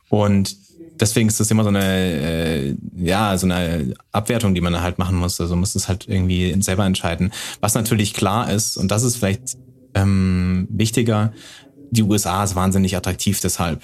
[0.09, 0.55] Und
[0.99, 5.17] deswegen ist das immer so eine, äh, ja, so eine Abwertung, die man halt machen
[5.17, 5.39] muss.
[5.39, 7.31] Also muss es halt irgendwie selber entscheiden.
[7.61, 9.57] Was natürlich klar ist, und das ist vielleicht
[9.95, 11.33] ähm, wichtiger,
[11.91, 13.83] die USA ist wahnsinnig attraktiv deshalb.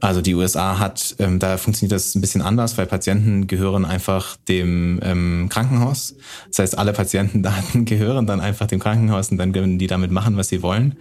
[0.00, 4.36] Also die USA hat, ähm, da funktioniert das ein bisschen anders, weil Patienten gehören einfach
[4.48, 6.16] dem ähm, Krankenhaus.
[6.48, 10.36] Das heißt, alle Patientendaten gehören dann einfach dem Krankenhaus und dann können die damit machen,
[10.36, 10.96] was sie wollen.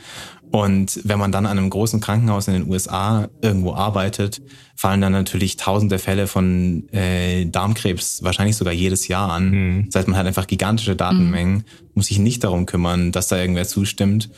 [0.52, 4.42] Und wenn man dann an einem großen Krankenhaus in den USA irgendwo arbeitet,
[4.76, 9.50] fallen dann natürlich tausende Fälle von äh, Darmkrebs wahrscheinlich sogar jedes Jahr an.
[9.52, 9.86] Mhm.
[9.86, 11.64] Das heißt, man hat einfach gigantische Datenmengen, mhm.
[11.94, 14.30] muss sich nicht darum kümmern, dass da irgendwer zustimmt.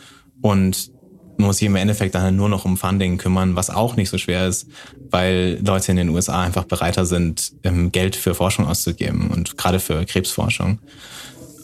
[0.41, 0.91] Und
[1.41, 4.47] muss sich im Endeffekt dann nur noch um Funding kümmern, was auch nicht so schwer
[4.47, 4.67] ist,
[5.09, 9.79] weil Leute in den USA einfach bereiter sind, ähm, Geld für Forschung auszugeben und gerade
[9.79, 10.79] für Krebsforschung.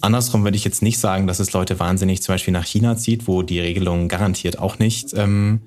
[0.01, 3.27] Andersrum würde ich jetzt nicht sagen, dass es Leute wahnsinnig zum Beispiel nach China zieht,
[3.27, 5.61] wo die Regelungen garantiert auch nicht ähm,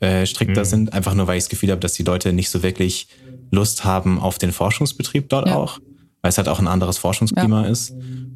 [0.00, 0.66] äh, strikter mhm.
[0.66, 3.08] sind, einfach nur weil ich das Gefühl habe, dass die Leute nicht so wirklich
[3.50, 5.56] Lust haben auf den Forschungsbetrieb dort ja.
[5.56, 5.78] auch
[6.22, 7.68] weil es halt auch ein anderes Forschungsklima ja.
[7.68, 7.92] ist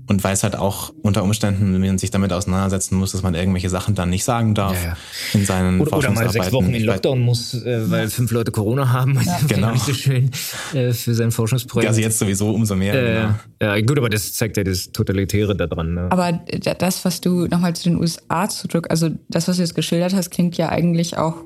[0.09, 3.34] und weil es halt auch unter Umständen, wenn man sich damit auseinandersetzen muss, dass man
[3.34, 4.96] irgendwelche Sachen dann nicht sagen darf ja, ja.
[5.32, 8.92] in seinen oder, oder mal sechs Wochen in Lockdown muss, äh, weil fünf Leute Corona
[8.92, 9.20] haben.
[9.24, 9.38] Ja.
[9.48, 9.72] genau.
[9.72, 10.30] Nicht so schön
[10.74, 11.88] äh, für sein Forschungsprojekt.
[11.88, 12.94] Also jetzt sowieso umso mehr.
[12.94, 13.34] Äh, genau.
[13.61, 15.94] Ja, gut, aber das zeigt ja das Totalitäre daran.
[15.94, 16.07] Ne?
[16.11, 16.32] Aber
[16.78, 20.30] das, was du nochmal zu den USA zurück, also das, was du jetzt geschildert hast,
[20.30, 21.36] klingt ja eigentlich auch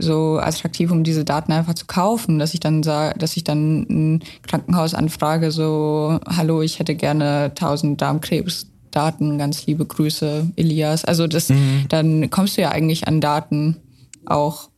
[0.00, 3.86] so attraktiv, um diese Daten einfach zu kaufen, dass ich dann sage, dass ich dann
[3.88, 11.04] ein Krankenhaus anfrage, so, hallo, ich hätte gerne 1000 Darmkrebsdaten, ganz liebe Grüße, Elias.
[11.04, 11.86] Also das, mhm.
[11.88, 13.76] dann kommst du ja eigentlich an Daten
[14.26, 14.70] auch.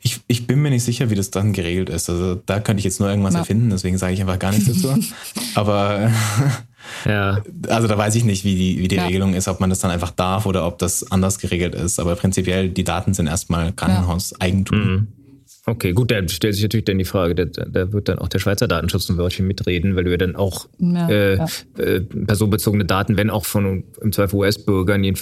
[0.00, 2.08] Ich, ich bin mir nicht sicher, wie das dann geregelt ist.
[2.08, 3.40] Also da könnte ich jetzt nur irgendwas ja.
[3.40, 4.94] erfinden, deswegen sage ich einfach gar nichts dazu.
[5.54, 6.10] Aber
[7.04, 7.42] ja.
[7.68, 9.06] Also da weiß ich nicht, wie die, wie die ja.
[9.06, 11.98] Regelung ist, ob man das dann einfach darf oder ob das anders geregelt ist.
[11.98, 14.78] Aber prinzipiell, die Daten sind erstmal Krankenhauseigentum.
[14.78, 15.06] Mhm.
[15.68, 18.38] Okay, gut, da stellt sich natürlich dann die Frage, da, da wird dann auch der
[18.38, 21.46] Schweizer Datenschutz ein Wörtchen mitreden, weil du ja dann auch ja, äh, ja.
[21.76, 25.14] Äh, personenbezogene Daten, wenn auch von im Zweifel US-Bürgern äh,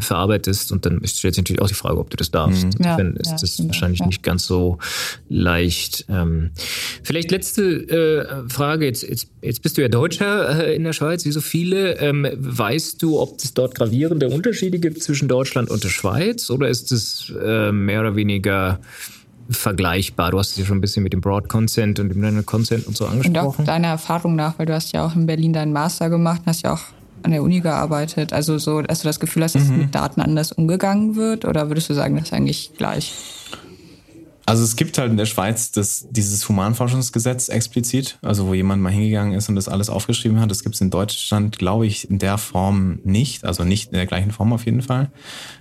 [0.00, 2.64] verarbeitest und dann stellt sich natürlich auch die Frage, ob du das darfst.
[2.64, 2.84] Mhm.
[2.84, 4.78] Ja, dann ist das wahrscheinlich nicht ganz so
[5.28, 6.06] leicht.
[6.08, 6.50] Ähm,
[7.04, 11.24] vielleicht letzte äh, Frage, jetzt, jetzt, jetzt bist du ja Deutscher äh, in der Schweiz,
[11.24, 11.98] wie so viele.
[11.98, 16.68] Ähm, weißt du, ob es dort gravierende Unterschiede gibt zwischen Deutschland und der Schweiz oder
[16.68, 18.80] ist es äh, mehr oder weniger
[19.48, 20.30] vergleichbar?
[20.30, 22.86] Du hast es ja schon ein bisschen mit dem Broad Consent und dem General Consent
[22.86, 23.38] und so angesprochen.
[23.38, 26.42] Und auch deiner Erfahrung nach, weil du hast ja auch in Berlin deinen Master gemacht
[26.42, 26.82] und hast ja auch
[27.22, 28.32] an der Uni gearbeitet.
[28.32, 29.78] Also so, dass du das Gefühl hast, dass mhm.
[29.78, 33.12] mit Daten anders umgegangen wird oder würdest du sagen, das ist eigentlich gleich?
[34.46, 38.92] Also es gibt halt in der Schweiz das, dieses Humanforschungsgesetz explizit, also wo jemand mal
[38.92, 40.50] hingegangen ist und das alles aufgeschrieben hat.
[40.50, 44.06] Das gibt es in Deutschland, glaube ich, in der Form nicht, also nicht in der
[44.06, 45.10] gleichen Form auf jeden Fall.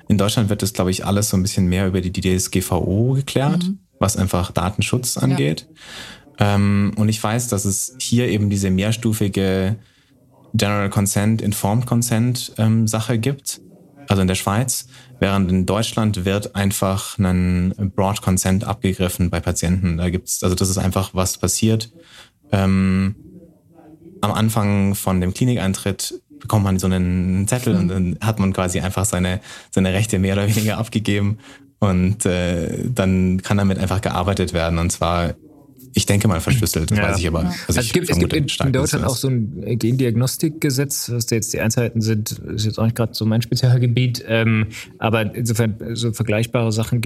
[0.10, 3.64] In Deutschland wird das, glaube ich, alles so ein bisschen mehr über die DSGVO geklärt,
[3.64, 3.80] mhm.
[4.00, 5.68] was einfach Datenschutz angeht.
[6.40, 6.56] Ja.
[6.56, 9.78] Ähm, und ich weiß, dass es hier eben diese mehrstufige
[10.54, 13.62] General Consent, Informed Consent ähm, Sache gibt
[14.08, 14.88] also in der Schweiz,
[15.24, 19.96] während in Deutschland wird einfach ein Broad Consent abgegriffen bei Patienten.
[19.96, 21.94] Da gibt's, also das ist einfach was passiert.
[22.52, 23.16] Ähm,
[24.20, 28.82] am Anfang von dem Klinikeintritt bekommt man so einen Zettel und dann hat man quasi
[28.82, 29.40] einfach seine,
[29.72, 31.38] seine Rechte mehr oder weniger abgegeben
[31.80, 35.36] und äh, dann kann damit einfach gearbeitet werden und zwar
[35.94, 37.10] ich denke mal verschlüsselt, das Ja.
[37.10, 37.40] weiß ich aber.
[37.40, 41.26] Also, Also ich es gibt, es gibt in, in Deutschland auch so ein Gendiagnostikgesetz, was
[41.26, 44.24] da jetzt die Einzelheiten sind, ist jetzt auch nicht gerade so mein Spezialgebiet.
[44.28, 44.68] Ähm,
[44.98, 47.02] aber insofern so vergleichbare Sachen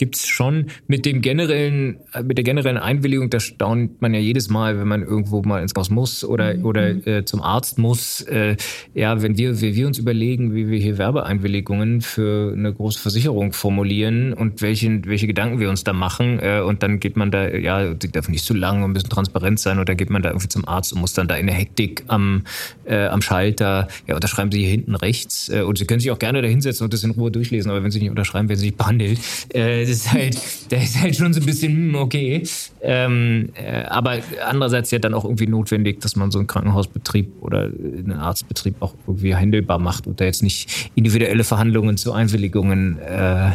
[0.00, 0.66] gibt's gibt's schon.
[0.88, 4.88] Mit dem generellen, äh, mit der generellen Einwilligung, da staunt man ja jedes Mal, wenn
[4.88, 8.22] man irgendwo mal ins Haus muss oder, oder äh, zum Arzt muss.
[8.22, 8.56] Äh,
[8.94, 13.52] ja, wenn wir, wenn wir uns überlegen, wie wir hier Werbeeinwilligungen für eine große Versicherung
[13.52, 17.48] formulieren und welchen, welche Gedanken wir uns da machen, äh, und dann geht man da,
[17.48, 20.22] ja, die darf nicht zu lang und ein bisschen transparent sein, und dann geht man
[20.22, 22.42] da irgendwie zum Arzt und muss dann da in der Hektik am,
[22.84, 26.18] äh, am Schalter, ja, unterschreiben Sie hier hinten rechts, äh, und Sie können sich auch
[26.18, 28.66] gerne da hinsetzen und das in Ruhe durchlesen, aber wenn Sie nicht unterschreiben, werden Sie
[28.66, 29.20] nicht behandelt.
[29.54, 30.36] Äh, ist halt,
[30.70, 32.42] das ist halt schon so ein bisschen, hm, okay.
[32.82, 37.64] Ähm, äh, aber andererseits ja dann auch irgendwie notwendig, dass man so einen Krankenhausbetrieb oder
[37.64, 43.52] einen Arztbetrieb auch irgendwie handelbar macht und da jetzt nicht individuelle Verhandlungen zu Einwilligungen äh,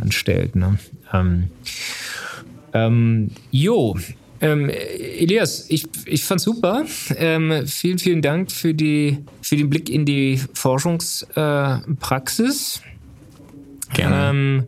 [0.00, 0.56] anstellt.
[0.56, 0.78] Ne?
[1.12, 1.50] Ähm,
[2.72, 3.96] ähm, jo,
[4.40, 6.84] ähm, Elias, ich, ich fand's super.
[7.16, 12.82] Ähm, vielen, vielen Dank für, die, für den Blick in die Forschungspraxis.
[12.82, 12.94] Äh.
[13.94, 14.30] Gerne.
[14.30, 14.64] Ähm,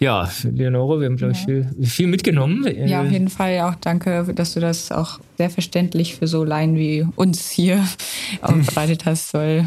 [0.00, 2.66] ja, Leonore, wir haben, glaube ich, viel, viel mitgenommen.
[2.88, 6.74] Ja, auf jeden Fall auch danke, dass du das auch sehr verständlich für so Laien
[6.76, 7.86] wie uns hier
[8.40, 9.34] aufbereitet hast.
[9.34, 9.66] Weil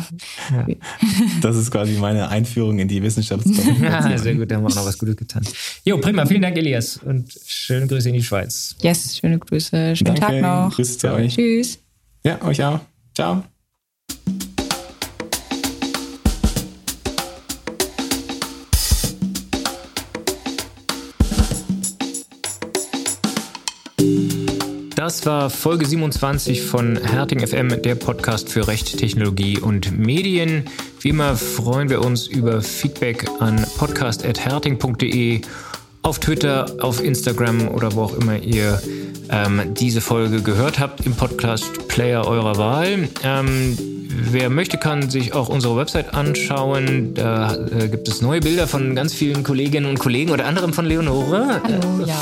[1.42, 3.84] Das ist quasi meine Einführung in die Wissenschaftskommunikation.
[4.12, 5.44] Ja, sehr gut, da haben wir auch noch was Gutes getan.
[5.86, 6.98] Jo, prima, vielen Dank, Elias.
[6.98, 8.76] Und schöne Grüße in die Schweiz.
[8.82, 10.76] yes, schöne Grüße, schönen Danke, Tag noch.
[10.76, 11.36] Grüße zu euch.
[11.36, 11.80] Tschüss.
[12.26, 12.80] Ja, euch auch.
[13.14, 13.44] Ciao.
[25.04, 30.64] Das war Folge 27 von Herting FM, der Podcast für Recht, Technologie und Medien.
[31.02, 35.42] Wie immer freuen wir uns über Feedback an podcast.herting.de,
[36.04, 38.82] auf Twitter, auf Instagram oder wo auch immer ihr
[39.30, 43.10] ähm, diese Folge gehört habt im Podcast-Player eurer Wahl.
[43.26, 47.14] Ähm, Wer möchte, kann sich auch unsere Website anschauen.
[47.14, 50.86] Da äh, gibt es neue Bilder von ganz vielen Kolleginnen und Kollegen, unter anderem von
[50.86, 51.62] Leonore.
[51.64, 52.16] Hallo, ja.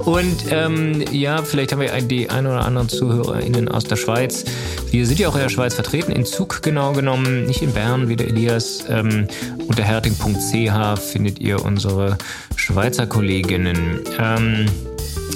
[0.04, 4.44] Und ähm, ja, vielleicht haben wir die ein oder anderen ZuhörerInnen aus der Schweiz.
[4.90, 8.08] Wir sind ja auch in der Schweiz vertreten, in Zug genau genommen, nicht in Bern
[8.08, 8.84] wie der Elias.
[8.88, 9.28] Ähm,
[9.68, 12.16] unter herting.ch findet ihr unsere
[12.56, 14.00] Schweizer Kolleginnen.
[14.18, 14.66] Ähm,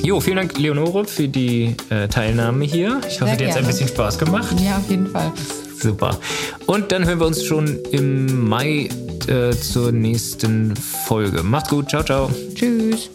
[0.05, 3.01] jo, vielen Dank, Leonore, für die äh, Teilnahme hier.
[3.09, 4.55] Ich hoffe, Sehr dir hat es ein bisschen Spaß gemacht.
[4.61, 5.33] ja, auf jeden Fall.
[5.81, 6.19] Super.
[6.67, 8.89] Und dann hören wir uns schon im Mai
[9.27, 11.43] äh, zur nächsten Folge.
[11.43, 11.89] Macht's gut.
[11.89, 12.31] Ciao, ciao.
[12.55, 13.11] Tschüss.